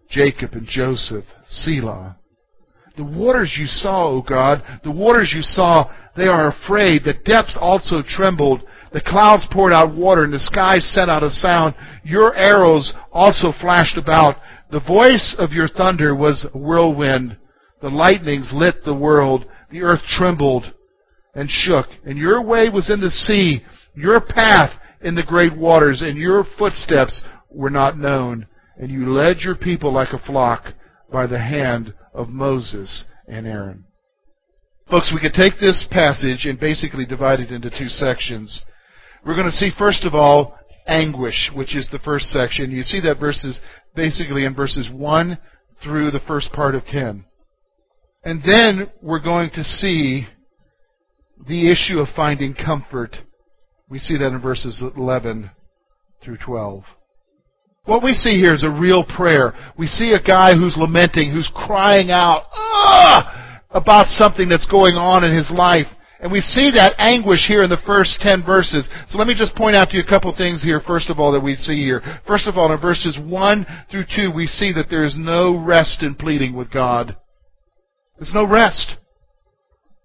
Jacob 0.09 0.53
and 0.53 0.67
Joseph. 0.67 1.25
Selah. 1.47 2.17
The 2.97 3.05
waters 3.05 3.55
you 3.57 3.67
saw, 3.67 4.09
O 4.09 4.21
God, 4.21 4.63
the 4.83 4.91
waters 4.91 5.31
you 5.33 5.41
saw, 5.43 5.89
they 6.17 6.27
are 6.27 6.49
afraid. 6.49 7.03
The 7.03 7.13
depths 7.13 7.57
also 7.59 8.01
trembled. 8.05 8.63
The 8.91 9.01
clouds 9.01 9.47
poured 9.51 9.71
out 9.71 9.95
water, 9.95 10.23
and 10.23 10.33
the 10.33 10.39
skies 10.39 10.85
sent 10.91 11.09
out 11.09 11.23
a 11.23 11.29
sound. 11.29 11.75
Your 12.03 12.35
arrows 12.35 12.93
also 13.13 13.53
flashed 13.61 13.97
about. 13.97 14.35
The 14.71 14.81
voice 14.81 15.35
of 15.39 15.51
your 15.51 15.69
thunder 15.69 16.13
was 16.13 16.45
a 16.53 16.57
whirlwind. 16.57 17.37
The 17.81 17.89
lightnings 17.89 18.51
lit 18.53 18.83
the 18.83 18.95
world. 18.95 19.45
The 19.71 19.81
earth 19.81 20.01
trembled 20.05 20.73
and 21.33 21.49
shook. 21.49 21.87
And 22.05 22.17
your 22.17 22.45
way 22.45 22.69
was 22.69 22.89
in 22.89 23.01
the 23.01 23.11
sea, 23.11 23.61
your 23.95 24.21
path 24.21 24.71
in 25.01 25.15
the 25.15 25.23
great 25.23 25.55
waters, 25.57 26.01
and 26.01 26.17
your 26.17 26.43
footsteps 26.57 27.23
were 27.49 27.69
not 27.69 27.97
known. 27.97 28.47
and 28.77 28.89
you 28.89 29.09
led 29.11 29.37
your 29.41 29.55
people 29.55 29.93
like 29.93 30.11
a 30.11 30.25
flock 30.25 30.73
by 31.11 31.27
the 31.27 31.39
hand 31.39 31.93
of 32.13 32.29
Moses 32.29 33.05
and 33.27 33.45
Aaron. 33.45 33.85
Folks, 34.89 35.11
we 35.13 35.21
could 35.21 35.33
take 35.33 35.59
this 35.59 35.85
passage 35.91 36.45
and 36.45 36.59
basically 36.59 37.05
divide 37.05 37.39
it 37.39 37.51
into 37.51 37.69
two 37.69 37.87
sections. 37.87 38.63
We're 39.25 39.35
going 39.35 39.45
to 39.45 39.51
see, 39.51 39.69
first 39.77 40.03
of 40.03 40.15
all, 40.15 40.57
anguish, 40.87 41.51
which 41.55 41.75
is 41.75 41.89
the 41.91 41.99
first 41.99 42.25
section. 42.25 42.71
You 42.71 42.81
see 42.81 42.99
that 43.01 43.19
verses 43.19 43.61
basically 43.95 44.45
in 44.45 44.55
verses 44.55 44.89
1 44.91 45.37
through 45.83 46.11
the 46.11 46.19
first 46.27 46.51
part 46.51 46.73
of 46.73 46.83
10. 46.85 47.25
And 48.23 48.41
then 48.43 48.91
we're 49.01 49.21
going 49.21 49.49
to 49.55 49.63
see 49.63 50.27
the 51.47 51.71
issue 51.71 51.99
of 51.99 52.07
finding 52.15 52.53
comfort. 52.53 53.17
We 53.89 53.99
see 53.99 54.17
that 54.17 54.27
in 54.27 54.41
verses 54.41 54.83
11 54.95 55.49
through 56.23 56.37
12. 56.37 56.83
What 57.85 58.03
we 58.03 58.13
see 58.13 58.37
here 58.37 58.53
is 58.53 58.63
a 58.63 58.69
real 58.69 59.03
prayer. 59.03 59.53
We 59.77 59.87
see 59.87 60.13
a 60.13 60.21
guy 60.21 60.53
who's 60.53 60.77
lamenting, 60.77 61.31
who's 61.31 61.51
crying 61.53 62.11
out, 62.11 62.43
ah! 62.53 63.61
about 63.71 64.07
something 64.07 64.47
that's 64.47 64.69
going 64.69 64.95
on 64.95 65.23
in 65.23 65.35
his 65.35 65.49
life. 65.49 65.87
And 66.19 66.31
we 66.31 66.41
see 66.41 66.69
that 66.75 66.93
anguish 66.99 67.47
here 67.47 67.63
in 67.63 67.71
the 67.71 67.81
first 67.83 68.19
10 68.21 68.45
verses. 68.45 68.87
So 69.07 69.17
let 69.17 69.25
me 69.25 69.33
just 69.35 69.55
point 69.55 69.75
out 69.75 69.89
to 69.89 69.97
you 69.97 70.03
a 70.03 70.07
couple 70.07 70.31
things 70.37 70.61
here, 70.61 70.79
first 70.85 71.09
of 71.09 71.19
all, 71.19 71.31
that 71.31 71.43
we 71.43 71.55
see 71.55 71.83
here. 71.83 72.03
First 72.27 72.47
of 72.47 72.57
all, 72.57 72.71
in 72.71 72.79
verses 72.79 73.17
1 73.19 73.65
through 73.89 74.05
2, 74.15 74.31
we 74.31 74.45
see 74.45 74.71
that 74.73 74.85
there 74.91 75.03
is 75.03 75.15
no 75.17 75.57
rest 75.57 76.03
in 76.03 76.13
pleading 76.13 76.55
with 76.55 76.69
God. 76.69 77.17
There's 78.21 78.35
no 78.35 78.47
rest. 78.47 78.97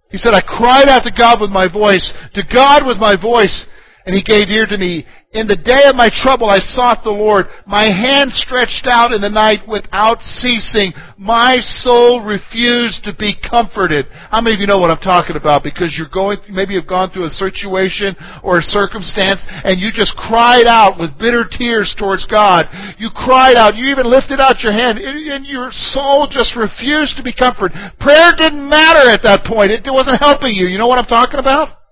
He 0.09 0.17
said, 0.17 0.33
I 0.33 0.41
cried 0.41 0.89
out 0.89 1.05
to 1.05 1.13
God 1.13 1.39
with 1.39 1.51
my 1.51 1.71
voice, 1.71 2.15
to 2.33 2.43
God 2.49 2.87
with 2.87 2.97
my 2.97 3.15
voice, 3.21 3.69
and 4.07 4.15
He 4.15 4.23
gave 4.23 4.49
ear 4.49 4.67
to 4.67 4.79
me. 4.79 5.05
In 5.35 5.51
the 5.51 5.59
day 5.59 5.85
of 5.91 5.99
my 5.99 6.09
trouble 6.09 6.49
I 6.49 6.63
sought 6.63 7.03
the 7.03 7.13
Lord. 7.13 7.51
My 7.67 7.85
hand 7.85 8.33
stretched 8.33 8.87
out 8.87 9.13
in 9.13 9.21
the 9.21 9.29
night 9.29 9.67
without 9.69 10.23
ceasing. 10.23 10.95
My 11.19 11.59
soul 11.61 12.25
refused 12.25 13.05
to 13.05 13.13
be 13.13 13.35
comforted. 13.35 14.07
How 14.31 14.41
many 14.41 14.55
of 14.55 14.63
you 14.63 14.71
know 14.71 14.79
what 14.79 14.95
I'm 14.95 15.03
talking 15.03 15.37
about? 15.37 15.67
Because 15.67 15.93
you're 15.99 16.09
going, 16.09 16.39
maybe 16.49 16.73
you've 16.73 16.89
gone 16.89 17.11
through 17.11 17.27
a 17.27 17.37
situation 17.37 18.17
or 18.41 18.63
a 18.63 18.65
circumstance 18.65 19.45
and 19.51 19.77
you 19.77 19.91
just 19.93 20.17
cried 20.17 20.71
out 20.71 20.97
with 20.97 21.19
bitter 21.19 21.45
tears 21.45 21.93
towards 21.99 22.25
God. 22.25 22.71
You 22.97 23.11
cried 23.13 23.59
out. 23.59 23.77
You 23.77 23.91
even 23.93 24.09
lifted 24.09 24.41
out 24.41 24.63
your 24.63 24.73
hand 24.73 24.97
and 25.03 25.45
your 25.45 25.69
soul 25.75 26.31
just 26.31 26.57
refused 26.57 27.19
to 27.19 27.27
be 27.27 27.35
comforted. 27.35 27.77
Prayer 27.99 28.33
didn't 28.39 28.65
matter 28.65 29.11
at 29.11 29.27
that 29.27 29.45
point. 29.45 29.75
It 29.75 29.85
wasn't 29.91 30.23
helping 30.23 30.55
you. 30.55 30.65
You 30.71 30.79
know 30.79 30.87
what 30.87 31.03
I'm 31.03 31.11
talking 31.11 31.43
about? 31.43 31.86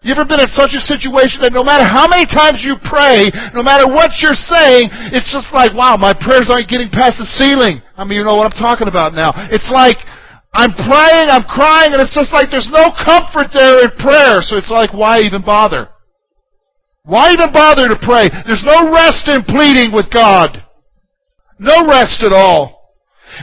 You 0.00 0.14
ever 0.14 0.24
been 0.24 0.38
in 0.38 0.52
such 0.54 0.78
a 0.78 0.82
situation 0.82 1.42
that 1.42 1.50
no 1.50 1.66
matter 1.66 1.82
how 1.82 2.06
many 2.06 2.22
times 2.22 2.62
you 2.62 2.78
pray, 2.86 3.26
no 3.50 3.66
matter 3.66 3.90
what 3.90 4.14
you're 4.22 4.38
saying, 4.38 4.94
it's 5.10 5.26
just 5.34 5.50
like, 5.50 5.74
wow, 5.74 5.98
my 5.98 6.14
prayers 6.14 6.46
aren't 6.46 6.70
getting 6.70 6.86
past 6.86 7.18
the 7.18 7.26
ceiling. 7.26 7.82
I 7.98 8.06
mean, 8.06 8.22
you 8.22 8.24
know 8.24 8.38
what 8.38 8.46
I'm 8.46 8.54
talking 8.54 8.86
about 8.86 9.10
now. 9.10 9.34
It's 9.50 9.66
like, 9.74 9.98
I'm 10.54 10.70
praying, 10.70 11.34
I'm 11.34 11.42
crying, 11.50 11.90
and 11.92 12.00
it's 12.00 12.14
just 12.14 12.30
like 12.30 12.46
there's 12.54 12.70
no 12.70 12.94
comfort 12.94 13.50
there 13.50 13.82
in 13.84 13.90
prayer. 13.98 14.38
So 14.38 14.54
it's 14.54 14.70
like, 14.70 14.94
why 14.94 15.18
even 15.26 15.42
bother? 15.42 15.90
Why 17.02 17.34
even 17.34 17.50
bother 17.52 17.90
to 17.90 17.98
pray? 17.98 18.30
There's 18.46 18.64
no 18.64 18.94
rest 18.94 19.26
in 19.26 19.42
pleading 19.50 19.90
with 19.90 20.14
God. 20.14 20.62
No 21.58 21.86
rest 21.90 22.22
at 22.22 22.32
all. 22.32 22.77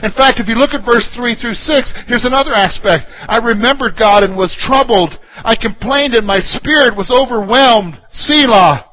In 0.02 0.12
fact, 0.12 0.40
if 0.40 0.48
you 0.48 0.54
look 0.54 0.74
at 0.74 0.84
verse 0.84 1.08
3 1.16 1.36
through 1.36 1.54
6, 1.54 1.94
here's 2.06 2.24
another 2.24 2.52
aspect. 2.52 3.06
I 3.28 3.38
remembered 3.38 3.98
God 3.98 4.22
and 4.22 4.36
was 4.36 4.56
troubled. 4.58 5.14
I 5.36 5.56
complained 5.56 6.14
and 6.14 6.26
my 6.26 6.40
spirit 6.40 6.96
was 6.96 7.10
overwhelmed. 7.10 8.00
Selah. 8.10 8.84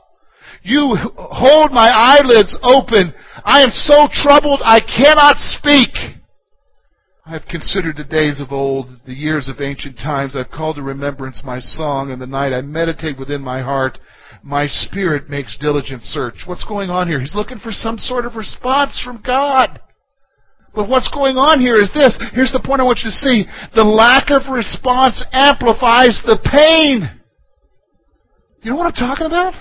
You 0.64 0.96
hold 1.18 1.72
my 1.72 1.90
eyelids 1.92 2.56
open. 2.64 3.14
I 3.44 3.62
am 3.64 3.72
so 3.72 4.08
troubled 4.12 4.62
I 4.64 4.80
cannot 4.80 5.36
speak. 5.38 5.90
I 7.26 7.32
have 7.32 7.46
considered 7.50 7.98
the 7.98 8.04
days 8.04 8.42
of 8.42 8.52
old, 8.52 9.00
the 9.06 9.14
years 9.14 9.48
of 9.48 9.62
ancient 9.62 9.98
times. 9.98 10.36
I've 10.36 10.52
called 10.52 10.76
to 10.76 10.82
remembrance 10.82 11.42
my 11.44 11.60
song 11.60 12.12
and 12.12 12.22
the 12.22 12.28
night. 12.28 12.54
I 12.54 12.62
meditate 12.62 13.18
within 13.18 13.42
my 13.42 13.62
heart. 13.62 13.98
My 14.42 14.68
spirit 14.68 15.30
makes 15.30 15.58
diligent 15.58 16.04
search. 16.04 16.44
What's 16.46 16.66
going 16.66 16.90
on 16.90 17.08
here? 17.08 17.22
He's 17.22 17.36
looking 17.36 17.60
for 17.60 17.72
some 17.72 17.98
sort 17.98 18.26
of 18.26 18.36
response 18.36 19.02
from 19.04 19.22
God. 19.26 19.80
But 20.74 20.90
what's 20.90 21.10
going 21.14 21.38
on 21.38 21.62
here 21.62 21.78
is 21.78 21.94
this. 21.94 22.18
Here's 22.34 22.52
the 22.52 22.62
point 22.64 22.82
I 22.82 22.84
want 22.84 23.06
you 23.06 23.14
to 23.14 23.16
see. 23.16 23.46
The 23.78 23.86
lack 23.86 24.34
of 24.34 24.50
response 24.50 25.24
amplifies 25.32 26.18
the 26.26 26.42
pain. 26.42 27.22
You 28.64 28.72
know 28.72 28.78
what 28.78 28.90
I'm 28.90 28.98
talking 28.98 29.28
about? 29.28 29.54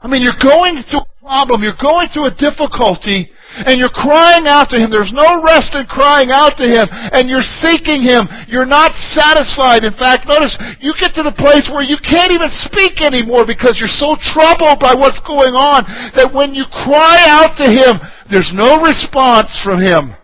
I 0.00 0.08
mean, 0.08 0.20
you're 0.20 0.36
going 0.36 0.84
through 0.84 1.08
a 1.08 1.18
problem, 1.24 1.64
you're 1.64 1.80
going 1.80 2.12
through 2.12 2.28
a 2.28 2.36
difficulty, 2.36 3.32
and 3.64 3.80
you're 3.80 3.94
crying 3.94 4.44
out 4.44 4.68
to 4.68 4.76
Him. 4.76 4.92
There's 4.92 5.14
no 5.16 5.40
rest 5.40 5.72
in 5.72 5.88
crying 5.88 6.28
out 6.28 6.60
to 6.60 6.66
Him, 6.68 6.84
and 6.92 7.30
you're 7.32 7.46
seeking 7.64 8.04
Him. 8.04 8.28
You're 8.52 8.68
not 8.68 8.92
satisfied. 9.16 9.88
In 9.88 9.96
fact, 9.96 10.28
notice, 10.28 10.52
you 10.84 10.92
get 11.00 11.16
to 11.16 11.24
the 11.24 11.32
place 11.40 11.72
where 11.72 11.86
you 11.86 11.96
can't 12.04 12.34
even 12.36 12.52
speak 12.52 13.00
anymore 13.00 13.48
because 13.48 13.80
you're 13.80 13.88
so 13.88 14.20
troubled 14.20 14.76
by 14.76 14.92
what's 14.92 15.22
going 15.24 15.56
on 15.56 15.88
that 16.12 16.28
when 16.28 16.52
you 16.52 16.68
cry 16.68 17.24
out 17.32 17.56
to 17.56 17.66
Him, 17.66 17.96
there's 18.30 18.52
no 18.54 18.82
response 18.82 19.60
from 19.64 19.80
Him. 19.80 20.16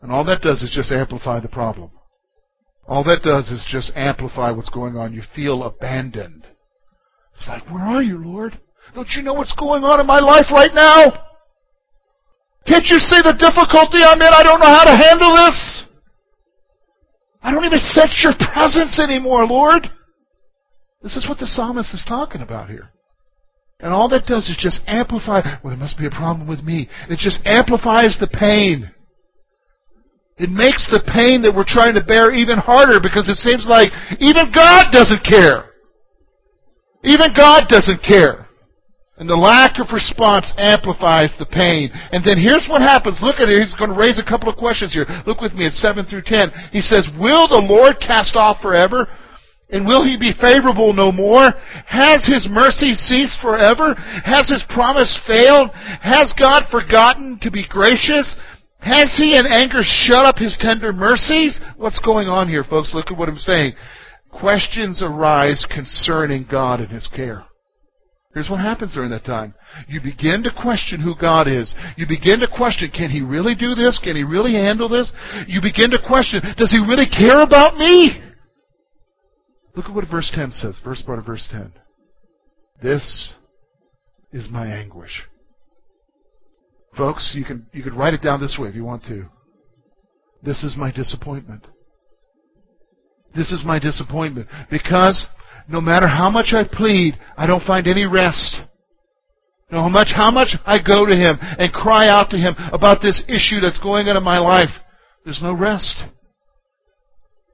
And 0.00 0.10
all 0.10 0.24
that 0.24 0.42
does 0.42 0.62
is 0.62 0.70
just 0.74 0.90
amplify 0.90 1.40
the 1.40 1.48
problem. 1.48 1.90
All 2.88 3.04
that 3.04 3.22
does 3.22 3.50
is 3.50 3.64
just 3.70 3.92
amplify 3.94 4.50
what's 4.50 4.68
going 4.68 4.96
on. 4.96 5.12
You 5.12 5.22
feel 5.34 5.62
abandoned. 5.62 6.46
It's 7.34 7.46
like, 7.46 7.64
where 7.70 7.82
are 7.82 8.02
you, 8.02 8.18
Lord? 8.18 8.60
Don't 8.94 9.08
you 9.16 9.22
know 9.22 9.34
what's 9.34 9.54
going 9.56 9.84
on 9.84 10.00
in 10.00 10.06
my 10.06 10.18
life 10.18 10.50
right 10.50 10.74
now? 10.74 11.28
Can't 12.66 12.86
you 12.86 12.98
see 12.98 13.22
the 13.22 13.34
difficulty 13.38 14.02
I'm 14.02 14.20
in? 14.20 14.28
I 14.32 14.42
don't 14.42 14.60
know 14.60 14.66
how 14.66 14.84
to 14.84 14.96
handle 14.96 15.34
this. 15.34 15.84
I 17.42 17.52
don't 17.52 17.64
even 17.64 17.80
sense 17.80 18.22
your 18.22 18.34
presence 18.52 19.00
anymore, 19.00 19.46
Lord. 19.46 19.90
This 21.02 21.16
is 21.16 21.26
what 21.28 21.38
the 21.38 21.46
psalmist 21.46 21.92
is 21.94 22.04
talking 22.06 22.40
about 22.40 22.68
here. 22.70 22.90
And 23.82 23.92
all 23.92 24.08
that 24.10 24.26
does 24.26 24.46
is 24.46 24.56
just 24.56 24.80
amplify, 24.86 25.42
well, 25.62 25.74
there 25.74 25.76
must 25.76 25.98
be 25.98 26.06
a 26.06 26.10
problem 26.10 26.46
with 26.46 26.62
me. 26.62 26.88
It 27.10 27.18
just 27.18 27.42
amplifies 27.44 28.16
the 28.20 28.30
pain. 28.30 28.88
It 30.38 30.48
makes 30.48 30.86
the 30.86 31.02
pain 31.02 31.42
that 31.42 31.52
we're 31.52 31.66
trying 31.66 31.98
to 31.98 32.06
bear 32.06 32.30
even 32.30 32.62
harder 32.62 33.02
because 33.02 33.26
it 33.26 33.42
seems 33.42 33.66
like 33.66 33.90
even 34.22 34.54
God 34.54 34.94
doesn't 34.94 35.26
care. 35.26 35.74
Even 37.02 37.34
God 37.34 37.66
doesn't 37.66 38.06
care. 38.06 38.46
And 39.18 39.28
the 39.28 39.36
lack 39.36 39.78
of 39.78 39.90
response 39.92 40.46
amplifies 40.56 41.34
the 41.38 41.46
pain. 41.46 41.90
And 42.14 42.22
then 42.22 42.38
here's 42.38 42.66
what 42.70 42.82
happens. 42.82 43.18
Look 43.22 43.42
at 43.42 43.50
it. 43.50 43.58
He's 43.58 43.74
going 43.74 43.90
to 43.90 43.98
raise 43.98 44.18
a 44.18 44.26
couple 44.26 44.48
of 44.48 44.56
questions 44.56 44.94
here. 44.94 45.06
Look 45.26 45.42
with 45.42 45.52
me 45.52 45.66
at 45.66 45.74
7 45.74 46.06
through 46.06 46.26
10. 46.26 46.70
He 46.70 46.80
says, 46.80 47.06
Will 47.18 47.46
the 47.50 47.62
Lord 47.62 47.98
cast 47.98 48.38
off 48.38 48.62
forever? 48.62 49.10
And 49.72 49.86
will 49.86 50.04
he 50.04 50.18
be 50.20 50.36
favorable 50.38 50.92
no 50.92 51.10
more? 51.10 51.50
Has 51.86 52.26
his 52.26 52.46
mercy 52.50 52.94
ceased 52.94 53.40
forever? 53.40 53.94
Has 54.22 54.48
his 54.48 54.64
promise 54.68 55.18
failed? 55.26 55.70
Has 56.00 56.34
God 56.38 56.64
forgotten 56.70 57.38
to 57.40 57.50
be 57.50 57.66
gracious? 57.66 58.36
Has 58.80 59.16
he 59.16 59.34
in 59.34 59.46
anger 59.46 59.80
shut 59.82 60.26
up 60.26 60.36
his 60.36 60.58
tender 60.60 60.92
mercies? 60.92 61.58
What's 61.76 61.98
going 62.00 62.28
on 62.28 62.48
here, 62.48 62.64
folks? 62.64 62.92
Look 62.94 63.10
at 63.10 63.16
what 63.16 63.30
I'm 63.30 63.36
saying. 63.36 63.72
Questions 64.30 65.02
arise 65.02 65.64
concerning 65.70 66.46
God 66.50 66.80
and 66.80 66.90
his 66.90 67.08
care. 67.08 67.44
Here's 68.34 68.48
what 68.48 68.60
happens 68.60 68.94
during 68.94 69.10
that 69.10 69.24
time. 69.24 69.54
You 69.88 70.00
begin 70.00 70.42
to 70.44 70.50
question 70.50 71.00
who 71.00 71.14
God 71.20 71.48
is. 71.48 71.74
You 71.96 72.06
begin 72.08 72.40
to 72.40 72.48
question, 72.48 72.90
can 72.90 73.10
He 73.10 73.20
really 73.20 73.54
do 73.54 73.74
this? 73.74 74.00
Can 74.02 74.16
He 74.16 74.24
really 74.24 74.54
handle 74.54 74.88
this? 74.88 75.12
You 75.46 75.60
begin 75.60 75.90
to 75.90 75.98
question, 76.06 76.40
does 76.56 76.72
He 76.72 76.78
really 76.78 77.04
care 77.04 77.42
about 77.42 77.76
me? 77.76 78.31
Look 79.74 79.86
at 79.86 79.94
what 79.94 80.04
verse 80.10 80.30
10 80.34 80.50
says, 80.50 80.80
verse 80.84 81.02
part 81.02 81.18
of 81.18 81.26
verse 81.26 81.48
10. 81.50 81.72
This 82.82 83.36
is 84.32 84.48
my 84.50 84.66
anguish. 84.66 85.22
Folks, 86.96 87.32
you 87.34 87.44
can, 87.44 87.66
you 87.72 87.82
can 87.82 87.94
write 87.94 88.14
it 88.14 88.22
down 88.22 88.40
this 88.40 88.58
way 88.60 88.68
if 88.68 88.74
you 88.74 88.84
want 88.84 89.04
to. 89.04 89.26
This 90.42 90.62
is 90.62 90.74
my 90.76 90.90
disappointment. 90.90 91.66
This 93.34 93.50
is 93.50 93.62
my 93.64 93.78
disappointment. 93.78 94.48
Because 94.70 95.28
no 95.68 95.80
matter 95.80 96.06
how 96.06 96.28
much 96.28 96.52
I 96.52 96.64
plead, 96.70 97.18
I 97.36 97.46
don't 97.46 97.64
find 97.64 97.86
any 97.86 98.04
rest. 98.04 98.60
No 99.70 99.88
much 99.88 100.08
how 100.14 100.30
much 100.30 100.54
I 100.66 100.78
go 100.86 101.06
to 101.06 101.16
Him 101.16 101.38
and 101.40 101.72
cry 101.72 102.08
out 102.08 102.28
to 102.30 102.36
Him 102.36 102.54
about 102.72 103.00
this 103.00 103.22
issue 103.26 103.60
that's 103.60 103.80
going 103.80 104.08
on 104.08 104.18
in 104.18 104.22
my 104.22 104.38
life, 104.38 104.68
there's 105.24 105.40
no 105.42 105.54
rest. 105.54 106.04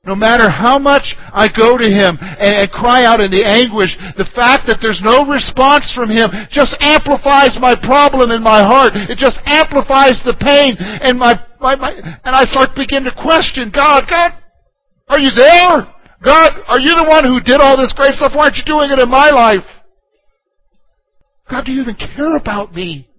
No 0.08 0.16
matter 0.16 0.48
how 0.48 0.80
much 0.80 1.12
I 1.36 1.52
go 1.52 1.76
to 1.76 1.84
Him 1.84 2.16
and, 2.16 2.64
and, 2.64 2.72
cry 2.72 3.04
out 3.04 3.20
in 3.20 3.28
the 3.28 3.44
anguish, 3.44 3.92
the 4.16 4.24
fact 4.32 4.64
that 4.64 4.80
there's 4.80 5.04
no 5.04 5.28
response 5.28 5.92
from 5.92 6.08
Him 6.08 6.32
just 6.48 6.72
amplifies 6.80 7.60
my 7.60 7.76
problem 7.76 8.32
in 8.32 8.40
my 8.40 8.64
heart. 8.64 8.96
It 8.96 9.20
just 9.20 9.36
amplifies 9.44 10.24
the 10.24 10.32
pain 10.40 10.80
and 10.80 11.20
my, 11.20 11.36
my, 11.60 11.76
my 11.76 11.92
and 12.24 12.32
I 12.32 12.48
start 12.48 12.72
begin 12.72 13.04
to 13.04 13.12
question 13.12 13.68
God. 13.68 14.08
God, 14.08 14.32
are 15.12 15.20
you 15.20 15.28
there? 15.36 15.92
God, 16.24 16.50
are 16.72 16.80
you 16.80 16.96
the 16.96 17.04
one 17.04 17.28
who 17.28 17.44
did 17.44 17.60
all 17.60 17.76
this 17.76 17.92
great 17.92 18.16
stuff? 18.16 18.32
Why 18.32 18.48
aren't 18.48 18.56
you 18.56 18.64
doing 18.64 18.88
it 18.88 18.98
in 18.98 19.12
my 19.12 19.28
life? 19.28 19.68
God, 21.52 21.68
do 21.68 21.72
you 21.72 21.84
even 21.84 22.00
care 22.00 22.32
about 22.36 22.72
me? 22.72 23.12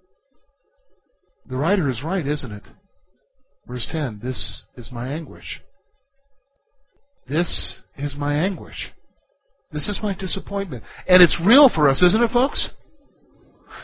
The 1.46 1.58
writer 1.58 1.88
is 1.88 2.02
right, 2.02 2.26
isn't 2.26 2.52
it? 2.52 2.66
Verse 3.68 3.88
10 3.92 4.22
This 4.26 4.66
is 4.74 4.90
my 4.92 5.14
anguish. 5.14 5.62
This 7.30 7.80
is 7.98 8.16
my 8.18 8.34
anguish. 8.36 8.92
This 9.72 9.88
is 9.88 10.00
my 10.02 10.16
disappointment. 10.16 10.84
And 11.08 11.22
it's 11.22 11.40
real 11.46 11.70
for 11.74 11.88
us, 11.88 12.02
isn't 12.02 12.22
it, 12.22 12.32
folks? 12.32 12.72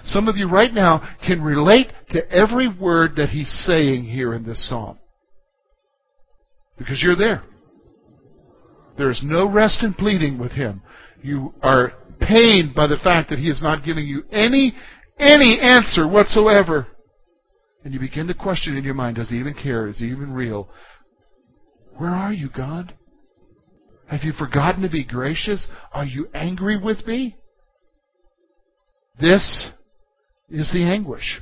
Some 0.04 0.28
of 0.28 0.36
you 0.36 0.50
right 0.50 0.74
now 0.74 1.02
can 1.26 1.42
relate 1.42 1.88
to 2.10 2.30
every 2.32 2.68
word 2.68 3.16
that 3.18 3.30
he's 3.30 3.52
saying 3.66 4.06
here 4.06 4.34
in 4.34 4.46
this 4.46 4.68
psalm. 4.68 4.98
Because 6.78 7.02
you're 7.04 7.16
there. 7.16 7.44
There 8.98 9.10
is 9.10 9.22
no 9.24 9.52
rest 9.52 9.84
in 9.84 9.94
pleading 9.94 10.40
with 10.40 10.52
him. 10.52 10.82
You 11.22 11.54
are 11.62 11.94
pained 12.20 12.74
by 12.76 12.88
the 12.88 13.00
fact 13.04 13.30
that 13.30 13.40
he 13.40 13.50
is 13.50 13.62
not 13.62 13.86
giving 13.86 14.06
you 14.06 14.24
any, 14.32 14.74
any 15.20 15.60
answer 15.60 16.08
whatsoever. 16.08 16.88
And 17.84 17.94
you 17.94 18.00
begin 18.00 18.28
to 18.28 18.34
question 18.34 18.76
in 18.76 18.84
your 18.84 18.94
mind, 18.96 19.18
does 19.18 19.30
he 19.30 19.38
even 19.38 19.54
care? 19.54 19.88
Is 19.88 20.00
he 20.00 20.06
even 20.06 20.34
real? 20.34 20.70
Where 21.98 22.10
are 22.10 22.34
you, 22.34 22.50
God? 22.50 22.94
Have 24.08 24.24
you 24.24 24.34
forgotten 24.34 24.84
to 24.84 24.90
be 24.90 25.04
gracious? 25.04 25.68
Are 25.92 26.06
you 26.06 26.28
angry 26.34 26.78
with 26.78 27.06
me? 27.08 27.36
This 29.20 29.72
is 30.50 30.72
the 30.72 30.84
anguish. 30.84 31.42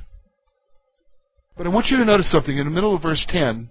But 1.56 1.66
I 1.66 1.70
want 1.70 1.86
you 1.86 1.98
to 1.98 2.04
notice 2.04 2.30
something. 2.30 2.56
In 2.56 2.64
the 2.64 2.70
middle 2.70 2.96
of 2.96 3.02
verse 3.02 3.24
10, 3.28 3.70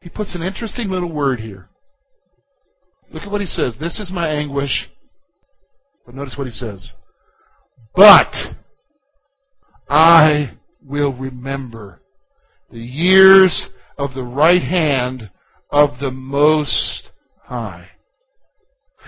he 0.00 0.08
puts 0.08 0.34
an 0.34 0.42
interesting 0.42 0.88
little 0.90 1.12
word 1.12 1.40
here. 1.40 1.68
Look 3.10 3.22
at 3.22 3.30
what 3.30 3.40
he 3.40 3.46
says. 3.46 3.76
This 3.80 3.98
is 3.98 4.10
my 4.12 4.28
anguish. 4.28 4.88
But 6.04 6.14
notice 6.14 6.34
what 6.36 6.46
he 6.46 6.52
says. 6.52 6.92
But 7.94 8.32
I 9.88 10.52
will 10.84 11.14
remember 11.14 12.02
the 12.70 12.78
years 12.78 13.68
of 13.96 14.14
the 14.14 14.22
right 14.22 14.62
hand 14.62 15.30
of 15.70 15.98
the 16.00 16.10
Most 16.10 17.10
High. 17.46 17.88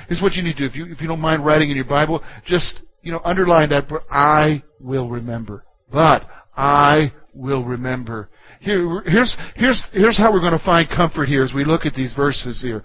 Here's 0.07 0.23
what 0.23 0.35
you 0.35 0.43
need 0.43 0.57
to 0.57 0.61
do. 0.61 0.67
If 0.67 0.77
you, 0.77 0.87
if 0.93 1.01
you 1.01 1.09
don't 1.09 1.21
mind 1.21 1.45
writing 1.45 1.71
in 1.71 1.77
your 1.77 1.85
Bible, 1.85 2.23
just, 2.47 2.81
you 3.03 3.11
know, 3.11 3.21
underline 3.25 3.71
that, 3.71 3.89
but 3.89 4.03
I 4.11 4.63
will 4.79 5.11
remember. 5.11 5.65
But 5.91 6.29
I 6.57 7.13
will 7.35 7.65
remember. 7.65 8.29
Here, 8.61 9.03
here's, 9.07 9.37
here's, 9.57 9.85
here's 9.93 10.17
how 10.17 10.33
we're 10.33 10.41
going 10.41 10.57
to 10.57 10.65
find 10.65 10.89
comfort 10.89 11.29
here 11.29 11.43
as 11.43 11.53
we 11.53 11.65
look 11.65 11.85
at 11.85 11.95
these 11.95 12.15
verses 12.15 12.63
here. 12.63 12.85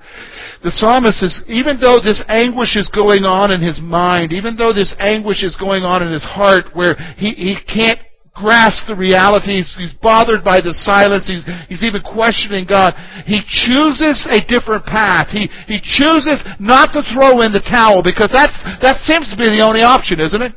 The 0.63 0.71
psalmist 0.71 1.19
says, 1.19 1.43
even 1.47 1.79
though 1.79 1.97
this 2.03 2.23
anguish 2.27 2.75
is 2.75 2.89
going 2.89 3.23
on 3.23 3.51
in 3.51 3.61
his 3.61 3.79
mind, 3.79 4.33
even 4.33 4.57
though 4.57 4.73
this 4.73 4.95
anguish 4.99 5.43
is 5.43 5.55
going 5.55 5.83
on 5.83 6.01
in 6.01 6.11
his 6.11 6.23
heart 6.23 6.65
where 6.73 6.95
he, 7.17 7.31
he 7.31 7.57
can't 7.67 7.99
grasp 8.33 8.89
the 8.89 8.97
realities. 8.97 9.75
He's 9.77 9.93
bothered 9.93 10.43
by 10.43 10.59
the 10.59 10.73
silence. 10.73 11.29
He's, 11.29 11.45
he's 11.69 11.85
even 11.85 12.01
questioning 12.01 12.65
God. 12.65 12.97
He 13.25 13.45
chooses 13.45 14.25
a 14.25 14.41
different 14.49 14.85
path. 14.85 15.29
He, 15.29 15.49
he 15.69 15.77
chooses 15.79 16.41
not 16.59 16.93
to 16.97 17.05
throw 17.13 17.45
in 17.45 17.53
the 17.53 17.61
towel 17.61 18.01
because 18.01 18.33
that's, 18.33 18.57
that 18.81 19.01
seems 19.05 19.29
to 19.29 19.37
be 19.37 19.49
the 19.53 19.61
only 19.61 19.85
option, 19.85 20.19
isn't 20.19 20.41
it? 20.41 20.53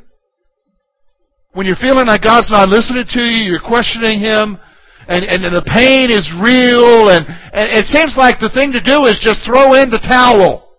When 1.52 1.64
you're 1.64 1.80
feeling 1.80 2.08
like 2.08 2.24
God's 2.24 2.50
not 2.50 2.68
listening 2.68 3.04
to 3.12 3.20
you, 3.20 3.48
you're 3.48 3.64
questioning 3.64 4.20
Him, 4.20 4.60
and, 5.08 5.24
and 5.24 5.40
the 5.44 5.64
pain 5.64 6.12
is 6.12 6.28
real, 6.36 7.08
and, 7.08 7.24
and 7.24 7.66
it 7.72 7.86
seems 7.86 8.12
like 8.16 8.40
the 8.40 8.52
thing 8.52 8.72
to 8.72 8.80
do 8.80 9.04
is 9.08 9.16
just 9.20 9.44
throw 9.44 9.72
in 9.72 9.88
the 9.88 10.00
towel. 10.04 10.76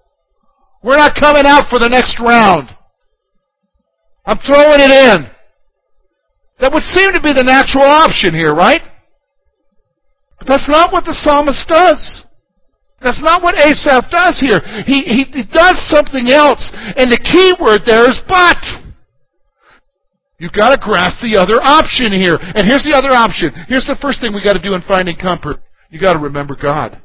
We're 0.84 0.98
not 0.98 1.18
coming 1.18 1.46
out 1.46 1.70
for 1.70 1.80
the 1.80 1.90
next 1.90 2.20
round. 2.22 2.70
I'm 4.26 4.38
throwing 4.46 4.82
it 4.82 4.92
in. 4.92 5.37
That 6.60 6.74
would 6.74 6.84
seem 6.84 7.14
to 7.14 7.22
be 7.22 7.34
the 7.34 7.46
natural 7.46 7.86
option 7.86 8.34
here, 8.34 8.54
right? 8.54 8.82
But 10.40 10.48
that's 10.48 10.70
not 10.70 10.92
what 10.92 11.06
the 11.06 11.14
psalmist 11.14 11.68
does. 11.68 12.26
That's 13.02 13.22
not 13.22 13.44
what 13.44 13.54
Asaph 13.54 14.10
does 14.10 14.42
here. 14.42 14.58
He, 14.86 15.06
he, 15.06 15.24
he 15.30 15.44
does 15.46 15.78
something 15.90 16.30
else. 16.30 16.72
And 16.74 17.12
the 17.12 17.22
key 17.22 17.54
word 17.62 17.82
there 17.86 18.10
is 18.10 18.20
but. 18.28 18.58
You've 20.40 20.54
got 20.54 20.74
to 20.74 20.82
grasp 20.82 21.22
the 21.22 21.38
other 21.38 21.62
option 21.62 22.12
here. 22.12 22.38
And 22.42 22.66
here's 22.66 22.86
the 22.86 22.98
other 22.98 23.14
option. 23.14 23.54
Here's 23.68 23.86
the 23.86 23.98
first 24.02 24.22
thing 24.22 24.34
we've 24.34 24.44
got 24.44 24.58
to 24.58 24.62
do 24.62 24.74
in 24.74 24.82
finding 24.88 25.16
comfort. 25.16 25.62
You've 25.90 26.02
got 26.02 26.14
to 26.14 26.20
remember 26.20 26.56
God. 26.56 27.02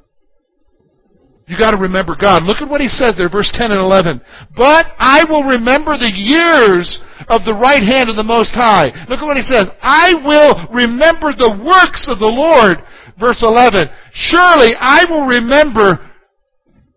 You've 1.47 1.59
got 1.59 1.73
to 1.73 1.81
remember 1.81 2.17
God. 2.19 2.45
Look 2.45 2.63
at 2.63 2.69
what 2.69 2.81
he 2.81 2.89
says 2.89 3.17
there, 3.17 3.29
verse 3.29 3.53
10 3.53 3.73
and 3.73 3.81
11. 3.81 4.21
But 4.57 4.87
I 4.99 5.25
will 5.29 5.45
remember 5.45 5.97
the 5.99 6.13
years 6.13 7.01
of 7.29 7.45
the 7.45 7.55
right 7.55 7.83
hand 7.83 8.09
of 8.09 8.17
the 8.17 8.27
Most 8.27 8.55
High. 8.55 8.91
Look 9.09 9.21
at 9.21 9.27
what 9.27 9.37
he 9.37 9.43
says. 9.43 9.69
I 9.83 10.15
will 10.25 10.69
remember 10.73 11.33
the 11.33 11.59
works 11.63 12.09
of 12.09 12.19
the 12.19 12.31
Lord. 12.31 12.83
Verse 13.19 13.43
11. 13.43 13.89
Surely 14.13 14.75
I 14.79 15.05
will 15.09 15.27
remember 15.27 16.11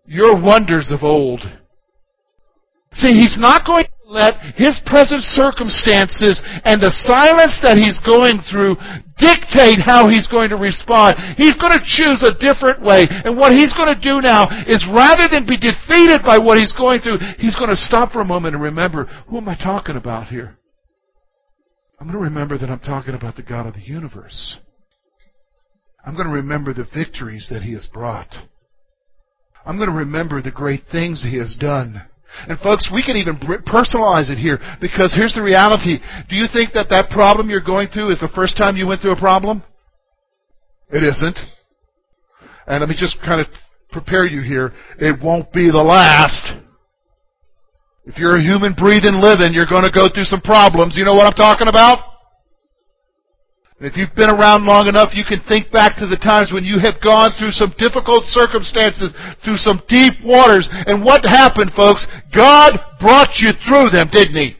your 0.06 0.40
wonders 0.40 0.90
of 0.90 1.02
old. 1.02 1.42
See, 2.92 3.12
he's 3.12 3.36
not 3.38 3.66
going 3.66 3.86
let 4.06 4.38
his 4.54 4.78
present 4.86 5.18
circumstances 5.34 6.38
and 6.62 6.78
the 6.78 6.94
silence 6.94 7.58
that 7.66 7.74
he's 7.74 7.98
going 8.06 8.38
through 8.46 8.78
dictate 9.18 9.82
how 9.82 10.06
he's 10.06 10.30
going 10.30 10.46
to 10.46 10.56
respond. 10.56 11.18
He's 11.34 11.58
going 11.58 11.74
to 11.74 11.82
choose 11.82 12.22
a 12.22 12.38
different 12.38 12.78
way. 12.86 13.02
And 13.10 13.34
what 13.34 13.50
he's 13.50 13.74
going 13.74 13.90
to 13.90 13.98
do 13.98 14.22
now 14.22 14.46
is 14.70 14.86
rather 14.94 15.26
than 15.26 15.42
be 15.42 15.58
defeated 15.58 16.22
by 16.22 16.38
what 16.38 16.54
he's 16.54 16.72
going 16.72 17.02
through, 17.02 17.18
he's 17.42 17.58
going 17.58 17.74
to 17.74 17.76
stop 17.76 18.14
for 18.14 18.22
a 18.22 18.24
moment 18.24 18.54
and 18.54 18.62
remember, 18.62 19.10
who 19.26 19.38
am 19.38 19.48
I 19.48 19.58
talking 19.58 19.96
about 19.96 20.28
here? 20.30 20.56
I'm 21.98 22.06
going 22.06 22.18
to 22.18 22.30
remember 22.30 22.56
that 22.58 22.70
I'm 22.70 22.80
talking 22.80 23.14
about 23.14 23.34
the 23.34 23.42
God 23.42 23.66
of 23.66 23.74
the 23.74 23.82
universe. 23.82 24.58
I'm 26.04 26.14
going 26.14 26.28
to 26.28 26.34
remember 26.34 26.72
the 26.72 26.86
victories 26.94 27.48
that 27.50 27.62
he 27.62 27.72
has 27.72 27.90
brought. 27.92 28.30
I'm 29.64 29.78
going 29.78 29.90
to 29.90 29.96
remember 29.96 30.40
the 30.40 30.52
great 30.52 30.84
things 30.92 31.24
he 31.24 31.38
has 31.38 31.56
done. 31.58 32.06
And 32.48 32.58
folks, 32.60 32.90
we 32.92 33.02
can 33.02 33.16
even 33.16 33.38
personalize 33.66 34.30
it 34.30 34.38
here 34.38 34.58
because 34.80 35.14
here's 35.14 35.34
the 35.34 35.42
reality. 35.42 35.98
Do 36.28 36.36
you 36.36 36.46
think 36.52 36.72
that 36.74 36.88
that 36.90 37.10
problem 37.10 37.50
you're 37.50 37.64
going 37.64 37.88
through 37.88 38.12
is 38.12 38.20
the 38.20 38.32
first 38.34 38.56
time 38.56 38.76
you 38.76 38.86
went 38.86 39.00
through 39.00 39.12
a 39.12 39.20
problem? 39.20 39.62
It 40.90 41.02
isn't. 41.02 41.38
And 42.66 42.80
let 42.80 42.88
me 42.88 42.96
just 42.98 43.18
kind 43.24 43.40
of 43.40 43.46
prepare 43.90 44.26
you 44.26 44.42
here. 44.42 44.72
It 44.98 45.22
won't 45.22 45.52
be 45.52 45.70
the 45.70 45.82
last. 45.82 46.62
If 48.04 48.18
you're 48.18 48.38
a 48.38 48.42
human 48.42 48.74
breathing 48.74 49.20
living, 49.20 49.52
you're 49.52 49.66
going 49.66 49.82
to 49.82 49.90
go 49.90 50.08
through 50.12 50.30
some 50.30 50.40
problems. 50.40 50.96
You 50.96 51.04
know 51.04 51.14
what 51.14 51.26
I'm 51.26 51.34
talking 51.34 51.68
about? 51.68 52.15
If 53.78 53.96
you've 53.96 54.14
been 54.16 54.32
around 54.32 54.64
long 54.64 54.88
enough, 54.88 55.12
you 55.12 55.24
can 55.28 55.44
think 55.44 55.70
back 55.70 56.00
to 56.00 56.06
the 56.06 56.16
times 56.16 56.48
when 56.48 56.64
you 56.64 56.80
have 56.80 56.96
gone 57.04 57.36
through 57.36 57.52
some 57.52 57.76
difficult 57.76 58.24
circumstances, 58.24 59.12
through 59.44 59.60
some 59.60 59.84
deep 59.86 60.16
waters. 60.24 60.64
And 60.72 61.04
what 61.04 61.28
happened, 61.28 61.72
folks? 61.76 62.06
God 62.32 62.72
brought 62.98 63.36
you 63.36 63.52
through 63.68 63.92
them, 63.92 64.08
didn't 64.10 64.36
He? 64.36 64.56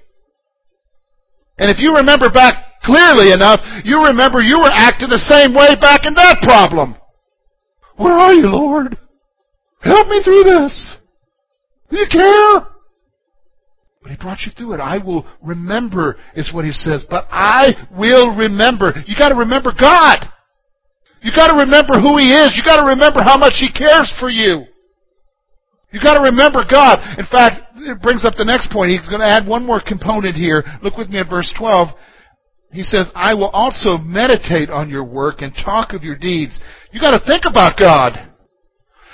And 1.57 1.71
if 1.73 1.81
you 1.81 1.97
remember 1.97 2.29
back 2.29 2.85
clearly 2.85 3.33
enough, 3.33 3.61
you 3.85 4.05
remember 4.05 4.43
you 4.43 4.61
were 4.61 4.73
acting 4.73 5.09
the 5.09 5.25
same 5.25 5.57
way 5.57 5.73
back 5.81 6.05
in 6.05 6.13
that 6.15 6.45
problem. 6.45 6.97
Where 7.97 8.13
are 8.13 8.35
you, 8.35 8.49
Lord? 8.49 8.99
Help 9.81 10.09
me 10.09 10.21
through 10.23 10.45
this. 10.45 10.93
Do 11.89 11.97
you 11.97 12.07
care? 12.13 12.76
But 14.07 14.15
he 14.15 14.23
brought 14.23 14.47
you 14.47 14.53
through 14.55 14.75
it. 14.75 14.79
I 14.79 14.99
will 15.03 15.27
remember, 15.43 16.15
is 16.37 16.53
what 16.55 16.65
he 16.65 16.71
says. 16.71 17.05
But 17.11 17.27
I 17.29 17.75
will 17.91 18.37
remember. 18.37 18.95
You 19.05 19.17
gotta 19.19 19.35
remember 19.35 19.73
God. 19.75 20.31
You 21.23 21.33
gotta 21.35 21.59
remember 21.59 21.99
who 21.99 22.17
he 22.17 22.31
is. 22.31 22.55
You 22.55 22.63
gotta 22.65 22.87
remember 22.87 23.21
how 23.21 23.37
much 23.37 23.55
he 23.59 23.67
cares 23.67 24.15
for 24.21 24.31
you. 24.31 24.63
You 25.91 25.99
gotta 26.01 26.21
remember 26.21 26.63
God. 26.71 27.19
In 27.19 27.27
fact, 27.27 27.75
it 27.79 28.01
brings 28.01 28.25
up 28.25 28.35
the 28.39 28.45
next 28.45 28.71
point. 28.71 28.93
He's 28.93 29.09
gonna 29.09 29.27
add 29.27 29.45
one 29.45 29.67
more 29.67 29.83
component 29.85 30.37
here. 30.37 30.63
Look 30.85 30.97
with 30.97 31.09
me 31.11 31.19
at 31.19 31.29
verse 31.29 31.53
12. 31.59 31.89
He 32.71 32.85
says, 32.85 33.11
I 33.13 33.35
will 33.35 33.51
also 33.51 33.97
meditate 33.99 34.71
on 34.71 34.89
your 34.89 35.03
work 35.03 35.43
and 35.43 35.53
talk 35.53 35.95
of 35.95 36.05
your 36.05 36.17
deeds. 36.17 36.61
You 36.93 37.01
gotta 37.01 37.27
think 37.27 37.43
about 37.45 37.77
God. 37.77 38.26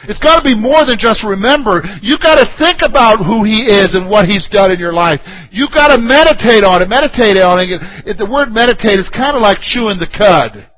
It's 0.08 0.18
got 0.18 0.38
to 0.38 0.44
be 0.44 0.58
more 0.58 0.82
than 0.84 0.98
just 0.98 1.22
remember. 1.22 1.82
You've 2.02 2.22
got 2.22 2.42
to 2.42 2.46
think 2.58 2.82
about 2.82 3.22
who 3.22 3.44
He 3.44 3.66
is 3.70 3.94
and 3.94 4.10
what 4.10 4.26
He's 4.26 4.48
done 4.50 4.72
in 4.72 4.78
your 4.78 4.92
life. 4.92 5.20
You've 5.50 5.74
got 5.74 5.94
to 5.94 5.98
meditate 6.00 6.64
on 6.64 6.82
it. 6.82 6.88
Meditate 6.88 7.38
on 7.38 7.62
it. 7.62 7.78
it 8.06 8.18
the 8.18 8.26
word 8.26 8.50
meditate 8.50 8.98
is 8.98 9.10
kind 9.10 9.36
of 9.36 9.42
like 9.42 9.62
chewing 9.62 9.98
the 9.98 10.10
cud. 10.10 10.72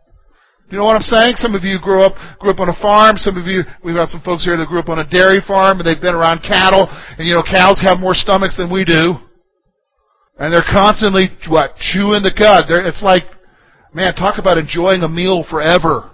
You 0.71 0.79
know 0.79 0.87
what 0.87 0.97
I'm 0.97 1.07
saying? 1.07 1.37
Some 1.37 1.55
of 1.55 1.63
you 1.63 1.79
grew 1.79 2.03
up 2.03 2.17
grew 2.41 2.51
up 2.51 2.59
on 2.59 2.69
a 2.69 2.81
farm. 2.81 3.17
Some 3.17 3.37
of 3.37 3.47
you 3.47 3.63
we've 3.85 3.95
got 3.95 4.09
some 4.09 4.23
folks 4.23 4.45
here 4.45 4.57
that 4.57 4.67
grew 4.67 4.81
up 4.81 4.89
on 4.89 4.99
a 4.99 5.09
dairy 5.09 5.41
farm 5.47 5.79
and 5.79 5.87
they've 5.87 6.01
been 6.01 6.17
around 6.17 6.41
cattle. 6.41 6.89
And 6.91 7.29
you 7.29 7.35
know, 7.35 7.45
cows 7.45 7.79
have 7.85 8.01
more 8.01 8.15
stomachs 8.15 8.57
than 8.57 8.73
we 8.73 8.85
do, 8.85 9.21
and 10.39 10.53
they're 10.53 10.67
constantly 10.67 11.31
what 11.49 11.77
chewing 11.77 12.25
the 12.25 12.33
cud. 12.33 12.65
They're, 12.67 12.85
it's 12.85 13.03
like, 13.03 13.25
man, 13.93 14.15
talk 14.15 14.39
about 14.39 14.59
enjoying 14.59 15.03
a 15.03 15.09
meal 15.09 15.45
forever. 15.49 16.11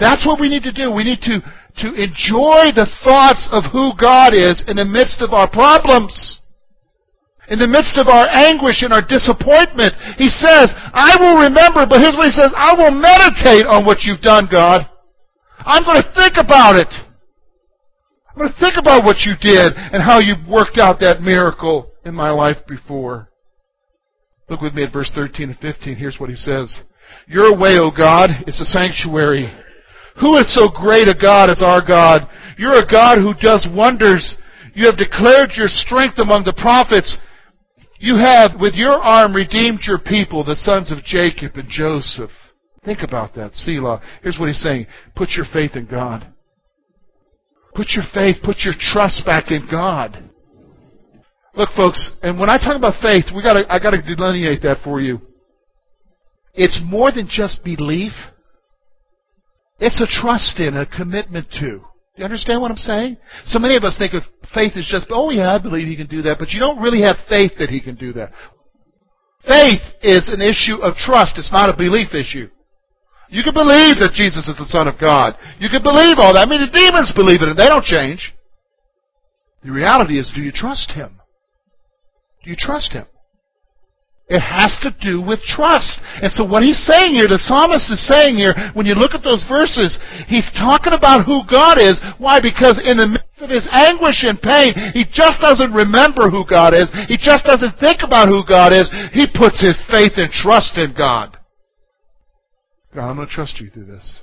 That's 0.00 0.24
what 0.24 0.40
we 0.40 0.48
need 0.48 0.64
to 0.64 0.72
do. 0.72 0.90
We 0.90 1.04
need 1.04 1.20
to, 1.28 1.44
to 1.84 1.88
enjoy 1.92 2.72
the 2.72 2.88
thoughts 3.04 3.46
of 3.52 3.68
who 3.68 3.92
God 4.00 4.32
is 4.32 4.64
in 4.66 4.80
the 4.80 4.88
midst 4.88 5.20
of 5.20 5.36
our 5.36 5.48
problems. 5.48 6.40
In 7.52 7.58
the 7.58 7.68
midst 7.68 7.98
of 7.98 8.08
our 8.08 8.24
anguish 8.32 8.80
and 8.80 8.96
our 8.96 9.04
disappointment, 9.04 9.92
He 10.16 10.32
says, 10.32 10.72
I 10.96 11.20
will 11.20 11.44
remember, 11.44 11.84
but 11.84 12.00
here's 12.00 12.16
what 12.16 12.32
He 12.32 12.32
says, 12.32 12.50
I 12.56 12.72
will 12.72 12.94
meditate 12.94 13.68
on 13.68 13.84
what 13.84 14.08
you've 14.08 14.24
done, 14.24 14.48
God. 14.50 14.88
I'm 15.58 15.84
going 15.84 16.00
to 16.00 16.12
think 16.16 16.40
about 16.40 16.80
it. 16.80 16.88
I'm 18.30 18.38
going 18.38 18.52
to 18.54 18.60
think 18.60 18.78
about 18.78 19.04
what 19.04 19.26
you 19.28 19.34
did 19.36 19.76
and 19.76 20.00
how 20.00 20.18
you 20.18 20.34
worked 20.48 20.78
out 20.78 21.00
that 21.00 21.20
miracle 21.20 21.92
in 22.06 22.14
my 22.14 22.30
life 22.30 22.56
before. 22.66 23.28
Look 24.48 24.62
with 24.62 24.72
me 24.72 24.84
at 24.84 24.92
verse 24.92 25.12
13 25.14 25.50
and 25.50 25.58
15. 25.58 25.96
Here's 25.96 26.18
what 26.18 26.30
he 26.30 26.36
says. 26.36 26.78
Your 27.26 27.58
way, 27.58 27.76
O 27.76 27.90
God, 27.90 28.30
is 28.46 28.60
a 28.60 28.64
sanctuary. 28.64 29.52
Who 30.18 30.36
is 30.36 30.52
so 30.54 30.68
great 30.68 31.06
a 31.06 31.14
God 31.14 31.50
as 31.50 31.62
our 31.62 31.84
God? 31.86 32.28
You're 32.58 32.82
a 32.82 32.90
God 32.90 33.18
who 33.18 33.34
does 33.40 33.66
wonders. 33.70 34.36
You 34.74 34.86
have 34.86 34.98
declared 34.98 35.52
your 35.54 35.68
strength 35.68 36.18
among 36.18 36.44
the 36.44 36.52
prophets. 36.52 37.18
You 37.98 38.16
have, 38.16 38.52
with 38.58 38.74
your 38.74 38.92
arm, 38.92 39.34
redeemed 39.34 39.80
your 39.86 39.98
people, 39.98 40.42
the 40.42 40.56
sons 40.56 40.90
of 40.90 41.04
Jacob 41.04 41.52
and 41.56 41.68
Joseph. 41.68 42.30
Think 42.84 43.00
about 43.02 43.34
that, 43.34 43.54
Selah. 43.54 44.00
Here's 44.22 44.38
what 44.38 44.46
he's 44.46 44.62
saying. 44.62 44.86
Put 45.14 45.30
your 45.36 45.46
faith 45.52 45.76
in 45.76 45.86
God. 45.86 46.26
Put 47.74 47.90
your 47.90 48.04
faith, 48.12 48.36
put 48.42 48.58
your 48.64 48.74
trust 48.78 49.24
back 49.24 49.50
in 49.50 49.68
God. 49.70 50.30
Look, 51.54 51.70
folks, 51.76 52.12
and 52.22 52.38
when 52.38 52.48
I 52.48 52.58
talk 52.58 52.76
about 52.76 53.00
faith, 53.02 53.26
we 53.34 53.42
gotta, 53.42 53.64
I 53.72 53.78
gotta 53.78 54.02
delineate 54.02 54.62
that 54.62 54.78
for 54.82 55.00
you. 55.00 55.20
It's 56.54 56.80
more 56.84 57.12
than 57.12 57.28
just 57.28 57.62
belief. 57.64 58.12
It's 59.80 60.00
a 60.00 60.06
trust 60.06 60.60
in, 60.60 60.76
a 60.76 60.86
commitment 60.86 61.50
to. 61.58 61.80
Do 61.80 62.16
you 62.16 62.24
understand 62.24 62.60
what 62.60 62.70
I'm 62.70 62.76
saying? 62.76 63.16
So 63.44 63.58
many 63.58 63.76
of 63.76 63.84
us 63.84 63.96
think 63.96 64.12
of 64.12 64.22
faith 64.52 64.72
as 64.76 64.84
just, 64.84 65.06
oh 65.10 65.30
yeah, 65.30 65.54
I 65.54 65.58
believe 65.58 65.88
he 65.88 65.96
can 65.96 66.06
do 66.06 66.22
that, 66.22 66.38
but 66.38 66.50
you 66.50 66.60
don't 66.60 66.82
really 66.82 67.00
have 67.00 67.16
faith 67.28 67.52
that 67.58 67.70
he 67.70 67.80
can 67.80 67.94
do 67.94 68.12
that. 68.12 68.30
Faith 69.48 69.80
is 70.02 70.28
an 70.28 70.42
issue 70.42 70.82
of 70.82 70.96
trust. 70.96 71.38
It's 71.38 71.52
not 71.52 71.72
a 71.72 71.76
belief 71.76 72.12
issue. 72.12 72.50
You 73.30 73.42
can 73.42 73.54
believe 73.54 73.96
that 74.02 74.12
Jesus 74.12 74.48
is 74.48 74.56
the 74.58 74.68
Son 74.68 74.86
of 74.86 75.00
God. 75.00 75.38
You 75.58 75.70
can 75.70 75.82
believe 75.82 76.18
all 76.18 76.34
that. 76.34 76.46
I 76.46 76.50
mean, 76.50 76.60
the 76.60 76.76
demons 76.76 77.12
believe 77.14 77.40
it 77.40 77.48
and 77.48 77.58
they 77.58 77.68
don't 77.68 77.84
change. 77.84 78.34
The 79.62 79.70
reality 79.70 80.18
is, 80.18 80.32
do 80.34 80.42
you 80.42 80.52
trust 80.52 80.90
Him? 80.92 81.20
Do 82.44 82.50
you 82.50 82.56
trust 82.58 82.92
Him? 82.92 83.06
It 84.30 84.38
has 84.38 84.78
to 84.86 84.94
do 85.02 85.18
with 85.18 85.42
trust. 85.42 85.98
And 86.22 86.30
so 86.30 86.46
what 86.46 86.62
he's 86.62 86.78
saying 86.78 87.18
here, 87.18 87.26
the 87.26 87.42
psalmist 87.42 87.90
is 87.90 87.98
saying 88.06 88.38
here, 88.38 88.54
when 88.78 88.86
you 88.86 88.94
look 88.94 89.10
at 89.10 89.26
those 89.26 89.42
verses, 89.50 89.98
he's 90.30 90.46
talking 90.54 90.94
about 90.94 91.26
who 91.26 91.42
God 91.50 91.82
is. 91.82 91.98
Why? 92.22 92.38
Because 92.38 92.78
in 92.78 92.94
the 92.94 93.10
midst 93.10 93.42
of 93.42 93.50
his 93.50 93.66
anguish 93.74 94.22
and 94.22 94.38
pain, 94.38 94.70
he 94.94 95.02
just 95.10 95.42
doesn't 95.42 95.74
remember 95.74 96.30
who 96.30 96.46
God 96.46 96.78
is. 96.78 96.86
He 97.10 97.18
just 97.18 97.42
doesn't 97.42 97.82
think 97.82 98.06
about 98.06 98.30
who 98.30 98.46
God 98.46 98.70
is. 98.70 98.86
He 99.10 99.26
puts 99.26 99.58
his 99.58 99.82
faith 99.90 100.14
and 100.14 100.30
trust 100.30 100.78
in 100.78 100.94
God. 100.94 101.34
God, 102.94 103.10
I'm 103.10 103.16
going 103.18 103.26
to 103.26 103.34
trust 103.34 103.58
you 103.58 103.66
through 103.66 103.90
this. 103.90 104.22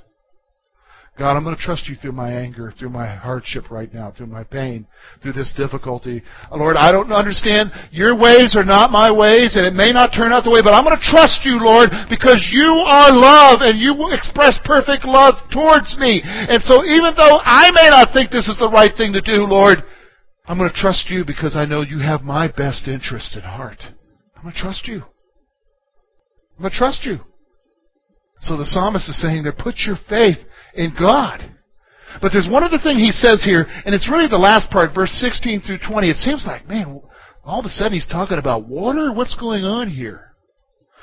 God, 1.18 1.34
I'm 1.34 1.42
going 1.42 1.56
to 1.56 1.60
trust 1.60 1.88
you 1.88 1.96
through 1.96 2.14
my 2.14 2.30
anger, 2.30 2.72
through 2.78 2.90
my 2.94 3.10
hardship 3.10 3.72
right 3.74 3.92
now, 3.92 4.14
through 4.14 4.30
my 4.30 4.44
pain, 4.44 4.86
through 5.20 5.32
this 5.32 5.52
difficulty. 5.56 6.22
Uh, 6.46 6.56
Lord, 6.56 6.76
I 6.76 6.92
don't 6.92 7.10
understand. 7.10 7.72
Your 7.90 8.14
ways 8.14 8.54
are 8.54 8.64
not 8.64 8.94
my 8.94 9.10
ways, 9.10 9.58
and 9.58 9.66
it 9.66 9.74
may 9.74 9.90
not 9.90 10.14
turn 10.14 10.30
out 10.30 10.44
the 10.44 10.54
way, 10.54 10.62
but 10.62 10.78
I'm 10.78 10.84
going 10.86 10.94
to 10.94 11.10
trust 11.10 11.42
you, 11.42 11.58
Lord, 11.58 11.90
because 12.06 12.46
you 12.54 12.70
are 12.86 13.10
love, 13.10 13.66
and 13.66 13.82
you 13.82 13.98
will 13.98 14.14
express 14.14 14.62
perfect 14.64 15.04
love 15.04 15.34
towards 15.50 15.98
me. 15.98 16.22
And 16.22 16.62
so 16.62 16.86
even 16.86 17.10
though 17.18 17.42
I 17.42 17.74
may 17.74 17.90
not 17.90 18.14
think 18.14 18.30
this 18.30 18.46
is 18.46 18.58
the 18.62 18.70
right 18.70 18.94
thing 18.94 19.10
to 19.12 19.20
do, 19.20 19.42
Lord, 19.42 19.82
I'm 20.46 20.56
going 20.56 20.70
to 20.70 20.80
trust 20.80 21.10
you 21.10 21.24
because 21.26 21.56
I 21.56 21.66
know 21.66 21.82
you 21.82 21.98
have 21.98 22.22
my 22.22 22.46
best 22.46 22.86
interest 22.86 23.34
at 23.34 23.42
heart. 23.42 23.82
I'm 24.36 24.42
going 24.42 24.54
to 24.54 24.60
trust 24.60 24.86
you. 24.86 25.02
I'm 26.54 26.62
going 26.62 26.70
to 26.70 26.78
trust 26.78 27.02
you. 27.02 27.26
So 28.40 28.56
the 28.56 28.66
psalmist 28.66 29.08
is 29.08 29.20
saying 29.20 29.42
there, 29.42 29.52
put 29.52 29.82
your 29.84 29.96
faith 30.08 30.38
in 30.74 30.94
God. 30.98 31.42
But 32.20 32.32
there's 32.32 32.48
one 32.50 32.64
other 32.64 32.78
thing 32.82 32.98
he 32.98 33.12
says 33.12 33.42
here, 33.44 33.66
and 33.84 33.94
it's 33.94 34.10
really 34.10 34.28
the 34.28 34.38
last 34.38 34.70
part, 34.70 34.94
verse 34.94 35.12
16 35.12 35.60
through 35.62 35.78
20. 35.86 36.10
It 36.10 36.16
seems 36.16 36.44
like, 36.46 36.66
man, 36.66 37.00
all 37.44 37.60
of 37.60 37.66
a 37.66 37.68
sudden 37.68 37.92
he's 37.92 38.06
talking 38.06 38.38
about 38.38 38.66
water? 38.66 39.12
What's 39.12 39.36
going 39.36 39.64
on 39.64 39.88
here? 39.88 40.24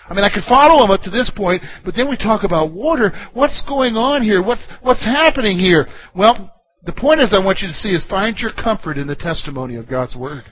I 0.08 0.14
mean, 0.14 0.24
I 0.24 0.30
could 0.30 0.44
follow 0.48 0.84
him 0.84 0.92
up 0.92 1.02
to 1.02 1.10
this 1.10 1.32
point, 1.36 1.64
but 1.84 1.96
then 1.96 2.10
we 2.10 2.18
talk 2.18 2.44
about 2.44 2.72
water. 2.72 3.12
What's 3.34 3.64
going 3.68 3.96
on 3.96 4.22
here? 4.22 4.44
What's, 4.44 4.68
what's 4.82 5.04
happening 5.04 5.58
here? 5.58 5.88
Well, 6.16 6.52
the 6.84 6.94
point 6.94 7.22
is 7.22 7.34
I 7.34 7.44
want 7.44 7.60
you 7.62 7.68
to 7.68 7.74
see 7.74 7.90
is 7.90 8.06
find 8.08 8.38
your 8.38 8.52
comfort 8.52 8.98
in 8.98 9.08
the 9.08 9.16
testimony 9.16 9.76
of 9.76 9.90
God's 9.90 10.16
Word. 10.16 10.44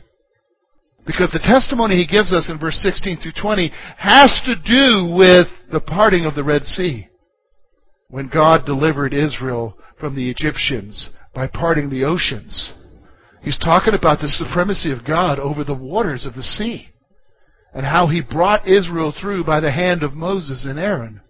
Because 1.05 1.29
the 1.31 1.43
testimony 1.43 1.97
he 1.97 2.07
gives 2.07 2.33
us 2.33 2.49
in 2.49 2.57
verse 2.57 2.77
16 2.77 3.17
through 3.17 3.33
20 3.39 3.71
has 3.97 4.41
to 4.45 4.55
do 4.55 5.13
with 5.13 5.47
the 5.71 5.81
parting 5.81 6.25
of 6.25 6.33
the 6.33 6.43
Red 6.43 6.63
Sea 6.63 7.09
when 8.13 8.27
God 8.27 8.63
delivered 8.63 9.11
Israel 9.11 9.75
from 9.99 10.15
the 10.15 10.29
Egyptians 10.29 11.09
by 11.33 11.47
parting 11.47 11.89
the 11.89 12.03
oceans. 12.03 12.71
He's 13.41 13.57
talking 13.57 13.95
about 13.95 14.19
the 14.19 14.27
supremacy 14.27 14.91
of 14.91 15.03
God 15.03 15.39
over 15.39 15.63
the 15.63 15.73
waters 15.73 16.23
of 16.23 16.35
the 16.35 16.43
sea 16.43 16.89
and 17.73 17.87
how 17.87 18.05
he 18.05 18.21
brought 18.21 18.67
Israel 18.67 19.15
through 19.19 19.45
by 19.45 19.59
the 19.59 19.71
hand 19.71 20.03
of 20.03 20.13
Moses 20.13 20.63
and 20.63 20.77
Aaron. 20.77 21.21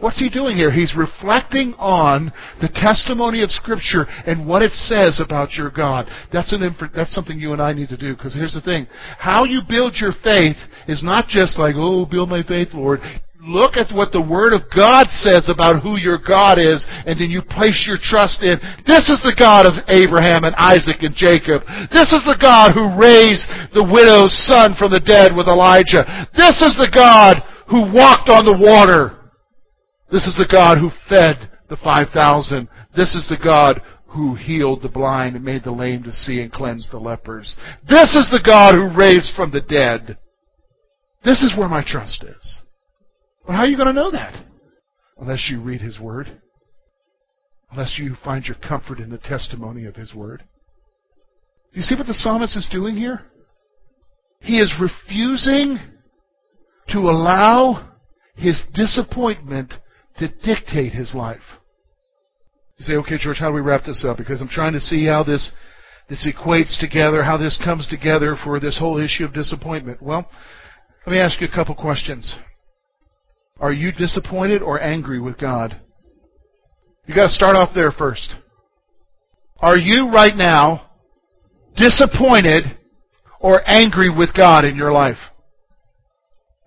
What's 0.00 0.18
he 0.18 0.30
doing 0.30 0.56
here? 0.56 0.72
He's 0.72 0.96
reflecting 0.96 1.74
on 1.74 2.32
the 2.58 2.70
testimony 2.72 3.42
of 3.42 3.50
Scripture 3.50 4.06
and 4.26 4.48
what 4.48 4.62
it 4.62 4.72
says 4.72 5.20
about 5.22 5.52
your 5.52 5.70
God. 5.70 6.08
That's, 6.32 6.54
an 6.54 6.62
inf- 6.62 6.90
that's 6.96 7.14
something 7.14 7.38
you 7.38 7.52
and 7.52 7.60
I 7.60 7.74
need 7.74 7.90
to 7.90 7.98
do, 7.98 8.16
because 8.16 8.32
here's 8.32 8.54
the 8.54 8.62
thing. 8.62 8.86
How 9.18 9.44
you 9.44 9.60
build 9.68 9.96
your 10.00 10.14
faith 10.24 10.56
is 10.88 11.02
not 11.04 11.28
just 11.28 11.58
like, 11.58 11.74
oh, 11.76 12.06
build 12.06 12.30
my 12.30 12.42
faith, 12.42 12.68
Lord 12.72 13.00
look 13.44 13.76
at 13.76 13.92
what 13.92 14.10
the 14.12 14.24
Word 14.24 14.56
of 14.56 14.64
God 14.72 15.06
says 15.12 15.52
about 15.52 15.84
who 15.84 16.00
your 16.00 16.16
God 16.16 16.56
is, 16.56 16.84
and 17.04 17.20
then 17.20 17.28
you 17.28 17.44
place 17.44 17.84
your 17.86 18.00
trust 18.00 18.42
in, 18.42 18.56
this 18.88 19.12
is 19.12 19.20
the 19.20 19.36
God 19.36 19.68
of 19.68 19.84
Abraham 19.88 20.44
and 20.44 20.56
Isaac 20.56 21.04
and 21.04 21.14
Jacob. 21.14 21.60
This 21.92 22.10
is 22.12 22.24
the 22.24 22.40
God 22.40 22.72
who 22.72 22.96
raised 22.96 23.44
the 23.76 23.84
widow's 23.84 24.32
son 24.48 24.74
from 24.80 24.90
the 24.90 25.04
dead 25.04 25.36
with 25.36 25.46
Elijah. 25.46 26.04
This 26.32 26.64
is 26.64 26.74
the 26.80 26.90
God 26.92 27.44
who 27.68 27.92
walked 27.92 28.32
on 28.32 28.48
the 28.48 28.56
water. 28.56 29.20
This 30.10 30.24
is 30.24 30.36
the 30.36 30.48
God 30.48 30.80
who 30.80 30.88
fed 31.08 31.50
the 31.68 31.76
5,000. 31.76 32.68
This 32.96 33.14
is 33.14 33.28
the 33.28 33.40
God 33.40 33.82
who 34.06 34.36
healed 34.36 34.80
the 34.82 34.88
blind 34.88 35.36
and 35.36 35.44
made 35.44 35.64
the 35.64 35.72
lame 35.72 36.02
to 36.04 36.12
see 36.12 36.40
and 36.40 36.52
cleansed 36.52 36.92
the 36.92 36.98
lepers. 36.98 37.58
This 37.88 38.14
is 38.14 38.28
the 38.30 38.42
God 38.44 38.74
who 38.74 38.96
raised 38.96 39.34
from 39.34 39.50
the 39.50 39.60
dead. 39.60 40.18
This 41.24 41.42
is 41.42 41.56
where 41.58 41.68
my 41.68 41.82
trust 41.84 42.22
is. 42.22 42.63
But 43.46 43.54
how 43.54 43.60
are 43.60 43.66
you 43.66 43.76
going 43.76 43.88
to 43.88 43.92
know 43.92 44.10
that? 44.10 44.44
Unless 45.18 45.48
you 45.50 45.60
read 45.60 45.80
His 45.80 45.98
Word. 45.98 46.40
Unless 47.70 47.98
you 47.98 48.16
find 48.24 48.44
your 48.44 48.56
comfort 48.56 48.98
in 48.98 49.10
the 49.10 49.18
testimony 49.18 49.86
of 49.86 49.96
His 49.96 50.14
Word. 50.14 50.44
Do 51.72 51.80
you 51.80 51.82
see 51.82 51.96
what 51.96 52.06
the 52.06 52.14
psalmist 52.14 52.56
is 52.56 52.68
doing 52.70 52.96
here? 52.96 53.22
He 54.40 54.58
is 54.58 54.74
refusing 54.80 55.78
to 56.88 56.98
allow 56.98 57.94
his 58.36 58.62
disappointment 58.74 59.72
to 60.18 60.28
dictate 60.28 60.92
his 60.92 61.14
life. 61.14 61.40
You 62.78 62.84
say, 62.84 62.92
okay, 62.94 63.18
George, 63.18 63.38
how 63.38 63.48
do 63.48 63.54
we 63.54 63.60
wrap 63.60 63.84
this 63.84 64.04
up? 64.06 64.18
Because 64.18 64.40
I'm 64.40 64.48
trying 64.48 64.74
to 64.74 64.80
see 64.80 65.06
how 65.06 65.22
this, 65.22 65.52
this 66.08 66.26
equates 66.26 66.78
together, 66.78 67.22
how 67.22 67.36
this 67.36 67.60
comes 67.64 67.88
together 67.88 68.36
for 68.42 68.60
this 68.60 68.78
whole 68.78 68.98
issue 68.98 69.24
of 69.24 69.32
disappointment. 69.32 70.02
Well, 70.02 70.28
let 71.06 71.12
me 71.12 71.18
ask 71.18 71.40
you 71.40 71.46
a 71.46 71.54
couple 71.54 71.74
questions. 71.74 72.36
Are 73.60 73.72
you 73.72 73.92
disappointed 73.92 74.62
or 74.62 74.80
angry 74.80 75.20
with 75.20 75.38
God? 75.38 75.80
You 77.06 77.14
got 77.14 77.24
to 77.24 77.28
start 77.28 77.56
off 77.56 77.70
there 77.74 77.92
first. 77.92 78.34
Are 79.58 79.78
you 79.78 80.10
right 80.12 80.34
now 80.34 80.90
disappointed 81.76 82.78
or 83.40 83.62
angry 83.66 84.10
with 84.14 84.34
God 84.34 84.64
in 84.64 84.76
your 84.76 84.92
life? 84.92 85.18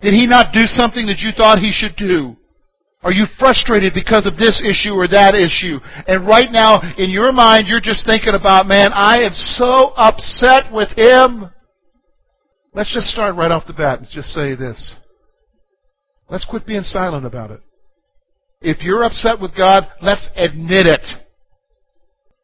Did 0.00 0.14
He 0.14 0.26
not 0.26 0.52
do 0.52 0.64
something 0.66 1.06
that 1.06 1.18
you 1.18 1.30
thought 1.36 1.58
He 1.58 1.72
should 1.72 1.96
do? 1.96 2.36
Are 3.02 3.12
you 3.12 3.26
frustrated 3.38 3.94
because 3.94 4.26
of 4.26 4.36
this 4.36 4.62
issue 4.62 4.94
or 4.94 5.06
that 5.08 5.34
issue? 5.34 5.78
And 6.06 6.26
right 6.26 6.50
now, 6.50 6.80
in 6.96 7.10
your 7.10 7.32
mind, 7.32 7.66
you're 7.66 7.80
just 7.80 8.06
thinking 8.06 8.34
about, 8.34 8.66
man, 8.66 8.90
I 8.92 9.22
am 9.22 9.32
so 9.34 9.92
upset 9.96 10.72
with 10.72 10.88
Him. 10.96 11.50
Let's 12.74 12.92
just 12.92 13.06
start 13.06 13.36
right 13.36 13.50
off 13.50 13.66
the 13.66 13.72
bat 13.72 14.00
and 14.00 14.08
just 14.10 14.28
say 14.28 14.54
this. 14.54 14.94
Let's 16.30 16.44
quit 16.44 16.66
being 16.66 16.82
silent 16.82 17.24
about 17.24 17.50
it. 17.50 17.60
If 18.60 18.82
you're 18.82 19.04
upset 19.04 19.40
with 19.40 19.56
God, 19.56 19.84
let's 20.02 20.28
admit 20.36 20.86
it. 20.86 21.02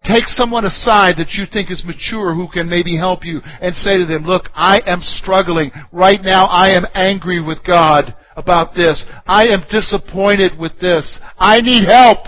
Take 0.05 0.25
someone 0.27 0.67
aside 0.67 1.17
that 1.17 1.33
you 1.33 1.45
think 1.51 1.71
is 1.71 1.83
mature 1.85 2.35
who 2.35 2.47
can 2.53 2.69
maybe 2.69 2.97
help 2.97 3.25
you 3.25 3.41
and 3.61 3.75
say 3.75 3.97
to 3.97 4.05
them, 4.05 4.25
look, 4.25 4.45
I 4.55 4.79
am 4.87 5.01
struggling. 5.01 5.71
Right 5.93 6.21
now 6.23 6.45
I 6.45 6.71
am 6.71 6.85
angry 6.95 7.43
with 7.43 7.65
God 7.67 8.15
about 8.37 8.75
this. 8.75 9.05
I 9.27 9.47
am 9.47 9.65
disappointed 9.71 10.59
with 10.59 10.79
this. 10.79 11.19
I 11.39 11.61
need 11.61 11.89
help. 11.89 12.19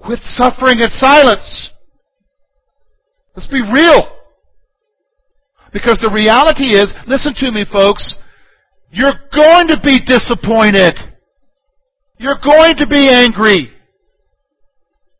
Quit 0.00 0.20
suffering 0.22 0.80
in 0.80 0.88
silence. 0.90 1.70
Let's 3.36 3.48
be 3.48 3.60
real. 3.60 4.08
Because 5.72 5.98
the 6.00 6.12
reality 6.12 6.76
is, 6.76 6.94
listen 7.06 7.34
to 7.38 7.50
me 7.50 7.66
folks, 7.70 8.16
you're 8.94 9.18
going 9.34 9.66
to 9.68 9.80
be 9.82 9.98
disappointed. 10.06 10.94
You're 12.18 12.38
going 12.38 12.76
to 12.76 12.86
be 12.86 13.10
angry. 13.10 13.72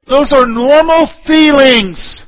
Those 0.06 0.32
are 0.32 0.46
normal 0.46 1.10
feelings. 1.26 2.22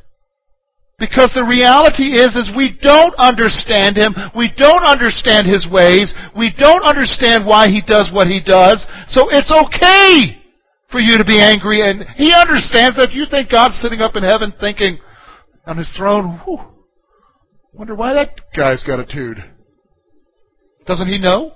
Because 0.99 1.31
the 1.37 1.47
reality 1.47 2.19
is, 2.19 2.35
is 2.35 2.51
we 2.57 2.77
don't 2.83 3.15
understand 3.15 3.97
Him. 3.97 4.17
We 4.35 4.51
don't 4.57 4.83
understand 4.83 5.47
His 5.47 5.69
ways. 5.71 6.13
We 6.37 6.51
don't 6.59 6.83
understand 6.83 7.47
why 7.47 7.69
He 7.69 7.81
does 7.87 8.11
what 8.13 8.27
He 8.27 8.43
does. 8.43 8.85
So 9.07 9.29
it's 9.31 9.53
okay 9.53 10.43
for 10.91 10.99
you 10.99 11.17
to 11.17 11.25
be 11.25 11.39
angry. 11.39 11.89
And 11.89 12.03
He 12.17 12.33
understands 12.35 12.97
that 12.97 13.13
you 13.13 13.27
think 13.31 13.51
God's 13.53 13.79
sitting 13.79 14.01
up 14.01 14.17
in 14.17 14.25
heaven 14.25 14.53
thinking 14.59 14.99
on 15.65 15.77
His 15.77 15.93
throne, 15.97 16.41
Whew, 16.45 16.59
wonder 17.73 17.95
why 17.95 18.15
that 18.15 18.41
guy's 18.57 18.83
got 18.83 18.99
a 18.99 19.07
tude. 19.07 19.56
Doesn't 20.87 21.09
He 21.09 21.19
know? 21.19 21.53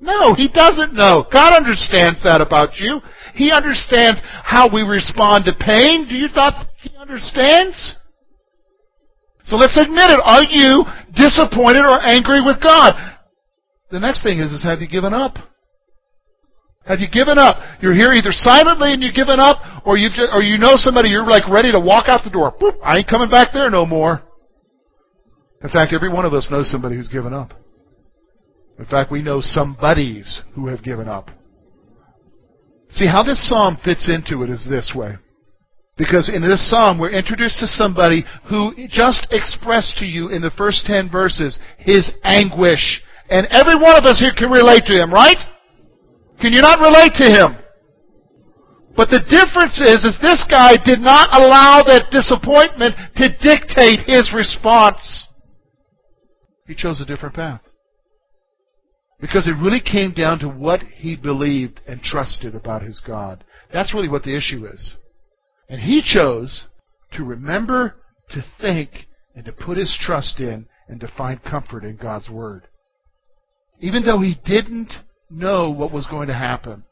No, 0.00 0.34
He 0.34 0.48
doesn't 0.48 0.94
know. 0.94 1.26
God 1.32 1.54
understands 1.54 2.22
that 2.22 2.40
about 2.40 2.76
you. 2.76 3.00
He 3.34 3.50
understands 3.50 4.20
how 4.44 4.72
we 4.72 4.82
respond 4.82 5.44
to 5.46 5.52
pain. 5.54 6.06
Do 6.08 6.14
you 6.14 6.28
thought 6.28 6.66
He 6.82 6.96
understands? 6.96 7.96
So 9.44 9.56
let's 9.56 9.76
admit 9.76 10.10
it. 10.10 10.20
Are 10.24 10.44
you 10.44 10.84
disappointed 11.14 11.84
or 11.84 12.00
angry 12.00 12.40
with 12.44 12.62
God? 12.62 12.94
The 13.90 14.00
next 14.00 14.22
thing 14.22 14.40
is, 14.40 14.50
is 14.50 14.64
have 14.64 14.80
you 14.80 14.88
given 14.88 15.12
up? 15.12 15.36
Have 16.86 17.00
you 17.00 17.08
given 17.10 17.38
up? 17.38 17.56
You're 17.80 17.94
here 17.94 18.12
either 18.12 18.32
silently 18.32 18.92
and 18.92 19.02
you've 19.02 19.14
given 19.14 19.40
up, 19.40 19.56
or 19.86 19.96
you 19.96 20.08
or 20.32 20.42
you 20.42 20.58
know 20.58 20.72
somebody 20.74 21.08
you're 21.08 21.24
like 21.24 21.48
ready 21.48 21.72
to 21.72 21.80
walk 21.80 22.08
out 22.08 22.20
the 22.24 22.30
door. 22.30 22.52
Boop, 22.60 22.76
I 22.82 22.98
ain't 22.98 23.08
coming 23.08 23.30
back 23.30 23.48
there 23.54 23.70
no 23.70 23.86
more. 23.86 24.22
In 25.62 25.70
fact, 25.70 25.94
every 25.94 26.10
one 26.10 26.26
of 26.26 26.34
us 26.34 26.48
knows 26.50 26.70
somebody 26.70 26.96
who's 26.96 27.08
given 27.08 27.32
up. 27.32 27.54
In 28.78 28.84
fact, 28.86 29.10
we 29.10 29.22
know 29.22 29.40
somebodies 29.40 30.42
who 30.54 30.66
have 30.68 30.82
given 30.82 31.08
up. 31.08 31.30
See 32.90 33.06
how 33.06 33.22
this 33.22 33.48
psalm 33.48 33.78
fits 33.84 34.08
into 34.08 34.42
it 34.42 34.50
is 34.50 34.66
this 34.68 34.92
way. 34.94 35.16
Because 35.96 36.28
in 36.28 36.42
this 36.42 36.68
psalm, 36.68 36.98
we're 36.98 37.10
introduced 37.10 37.60
to 37.60 37.66
somebody 37.66 38.24
who 38.48 38.72
just 38.88 39.28
expressed 39.30 39.96
to 39.98 40.04
you 40.04 40.28
in 40.28 40.42
the 40.42 40.50
first 40.56 40.86
ten 40.86 41.08
verses 41.10 41.58
his 41.78 42.10
anguish. 42.24 43.02
And 43.30 43.46
every 43.50 43.76
one 43.76 43.96
of 43.96 44.04
us 44.04 44.18
here 44.18 44.32
can 44.36 44.50
relate 44.50 44.82
to 44.86 45.00
him, 45.00 45.12
right? 45.12 45.36
Can 46.40 46.52
you 46.52 46.60
not 46.60 46.80
relate 46.80 47.12
to 47.18 47.30
him? 47.30 47.56
But 48.96 49.10
the 49.10 49.20
difference 49.20 49.80
is, 49.80 50.04
is 50.04 50.18
this 50.20 50.44
guy 50.50 50.76
did 50.84 51.00
not 51.00 51.28
allow 51.32 51.82
that 51.86 52.10
disappointment 52.10 52.94
to 53.16 53.28
dictate 53.38 54.06
his 54.06 54.32
response. 54.34 55.26
He 56.66 56.74
chose 56.74 57.00
a 57.00 57.04
different 57.04 57.34
path. 57.34 57.60
Because 59.24 59.48
it 59.48 59.56
really 59.58 59.80
came 59.80 60.12
down 60.12 60.38
to 60.40 60.50
what 60.50 60.82
he 60.82 61.16
believed 61.16 61.80
and 61.86 62.02
trusted 62.02 62.54
about 62.54 62.82
his 62.82 63.00
God. 63.00 63.42
That's 63.72 63.94
really 63.94 64.10
what 64.10 64.22
the 64.22 64.36
issue 64.36 64.66
is. 64.66 64.98
And 65.66 65.80
he 65.80 66.02
chose 66.04 66.66
to 67.12 67.24
remember, 67.24 67.94
to 68.32 68.44
think, 68.60 69.06
and 69.34 69.46
to 69.46 69.52
put 69.52 69.78
his 69.78 69.96
trust 69.98 70.40
in, 70.40 70.66
and 70.88 71.00
to 71.00 71.08
find 71.16 71.42
comfort 71.42 71.84
in 71.84 71.96
God's 71.96 72.28
Word. 72.28 72.68
Even 73.80 74.04
though 74.04 74.20
he 74.20 74.36
didn't 74.44 74.92
know 75.30 75.70
what 75.70 75.90
was 75.90 76.06
going 76.06 76.28
to 76.28 76.34
happen. 76.34 76.84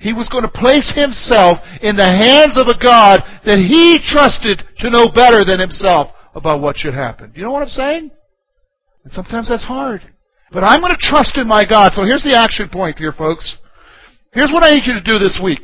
He 0.00 0.14
was 0.14 0.30
going 0.30 0.44
to 0.44 0.48
place 0.48 0.90
himself 0.96 1.58
in 1.82 1.96
the 1.96 2.02
hands 2.02 2.56
of 2.56 2.66
a 2.66 2.82
God 2.82 3.20
that 3.44 3.58
he 3.58 3.98
trusted 4.02 4.62
to 4.78 4.88
know 4.88 5.12
better 5.12 5.44
than 5.44 5.60
himself 5.60 6.12
about 6.34 6.62
what 6.62 6.78
should 6.78 6.94
happen. 6.94 7.34
You 7.36 7.42
know 7.42 7.52
what 7.52 7.62
I'm 7.62 7.68
saying? 7.68 8.10
And 9.04 9.12
sometimes 9.12 9.50
that's 9.50 9.64
hard. 9.66 10.15
But 10.52 10.64
I'm 10.64 10.80
going 10.80 10.94
to 10.94 11.00
trust 11.00 11.36
in 11.38 11.46
my 11.46 11.64
God. 11.64 11.92
So 11.94 12.04
here's 12.04 12.22
the 12.22 12.36
action 12.36 12.68
point 12.68 12.98
here, 12.98 13.12
folks. 13.12 13.58
Here's 14.32 14.52
what 14.52 14.64
I 14.64 14.70
need 14.70 14.86
you 14.86 14.94
to 14.94 15.02
do 15.02 15.18
this 15.18 15.40
week. 15.42 15.62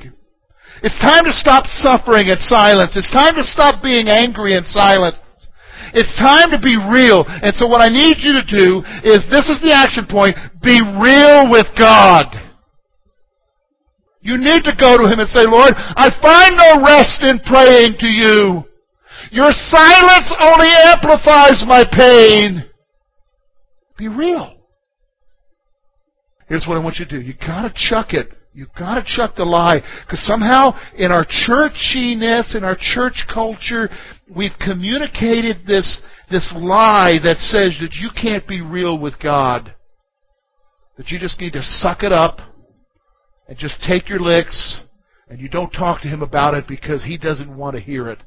It's 0.82 0.98
time 0.98 1.24
to 1.24 1.32
stop 1.32 1.66
suffering 1.66 2.28
in 2.28 2.38
silence. 2.38 2.96
It's 2.96 3.12
time 3.12 3.36
to 3.36 3.44
stop 3.44 3.82
being 3.82 4.08
angry 4.08 4.54
in 4.54 4.64
silence. 4.64 5.18
It's 5.94 6.16
time 6.16 6.50
to 6.50 6.58
be 6.58 6.74
real. 6.74 7.24
And 7.28 7.54
so 7.54 7.66
what 7.66 7.80
I 7.80 7.88
need 7.88 8.18
you 8.18 8.32
to 8.34 8.44
do 8.48 8.82
is, 9.04 9.22
this 9.30 9.46
is 9.46 9.60
the 9.62 9.72
action 9.72 10.06
point, 10.08 10.34
be 10.62 10.80
real 10.80 11.52
with 11.52 11.66
God. 11.78 12.26
You 14.22 14.38
need 14.38 14.64
to 14.64 14.74
go 14.78 14.96
to 14.96 15.06
Him 15.06 15.20
and 15.20 15.28
say, 15.28 15.44
Lord, 15.46 15.74
I 15.76 16.10
find 16.22 16.56
no 16.56 16.82
rest 16.82 17.22
in 17.22 17.38
praying 17.46 17.98
to 18.00 18.06
you. 18.06 18.64
Your 19.30 19.52
silence 19.52 20.32
only 20.40 20.68
amplifies 20.68 21.62
my 21.66 21.84
pain. 21.84 22.64
Be 23.98 24.08
real. 24.08 24.61
Here's 26.52 26.66
what 26.66 26.76
I 26.76 26.84
want 26.84 26.96
you 26.98 27.06
to 27.06 27.10
do. 27.10 27.24
You 27.24 27.32
gotta 27.32 27.72
chuck 27.74 28.12
it 28.12 28.28
You've 28.54 28.74
got 28.78 28.96
to 28.96 29.04
chuck 29.04 29.36
the 29.36 29.44
lie. 29.44 29.80
Because 30.04 30.24
somehow 30.26 30.72
in 30.96 31.10
our 31.10 31.24
churchiness, 31.24 32.54
in 32.54 32.64
our 32.64 32.76
church 32.78 33.24
culture, 33.32 33.88
we've 34.34 34.58
communicated 34.60 35.66
this, 35.66 36.02
this 36.30 36.52
lie 36.54 37.18
that 37.22 37.38
says 37.38 37.78
that 37.80 37.94
you 37.94 38.10
can't 38.20 38.46
be 38.46 38.60
real 38.60 38.98
with 38.98 39.18
God. 39.22 39.74
That 40.98 41.08
you 41.08 41.18
just 41.18 41.40
need 41.40 41.54
to 41.54 41.62
suck 41.62 42.02
it 42.02 42.12
up 42.12 42.40
and 43.48 43.56
just 43.56 43.82
take 43.86 44.08
your 44.08 44.20
licks 44.20 44.82
and 45.28 45.40
you 45.40 45.48
don't 45.48 45.70
talk 45.70 46.02
to 46.02 46.08
Him 46.08 46.20
about 46.20 46.52
it 46.52 46.68
because 46.68 47.04
He 47.04 47.16
doesn't 47.16 47.56
want 47.56 47.74
to 47.76 47.80
hear 47.80 48.08
it. 48.10 48.18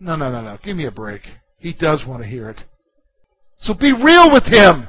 No, 0.00 0.16
no, 0.16 0.32
no, 0.32 0.42
no. 0.42 0.58
Give 0.64 0.76
me 0.76 0.86
a 0.86 0.90
break. 0.90 1.22
He 1.58 1.72
does 1.74 2.02
want 2.06 2.22
to 2.22 2.28
hear 2.28 2.50
it. 2.50 2.60
So 3.58 3.74
be 3.74 3.92
real 3.92 4.32
with 4.32 4.46
Him. 4.46 4.88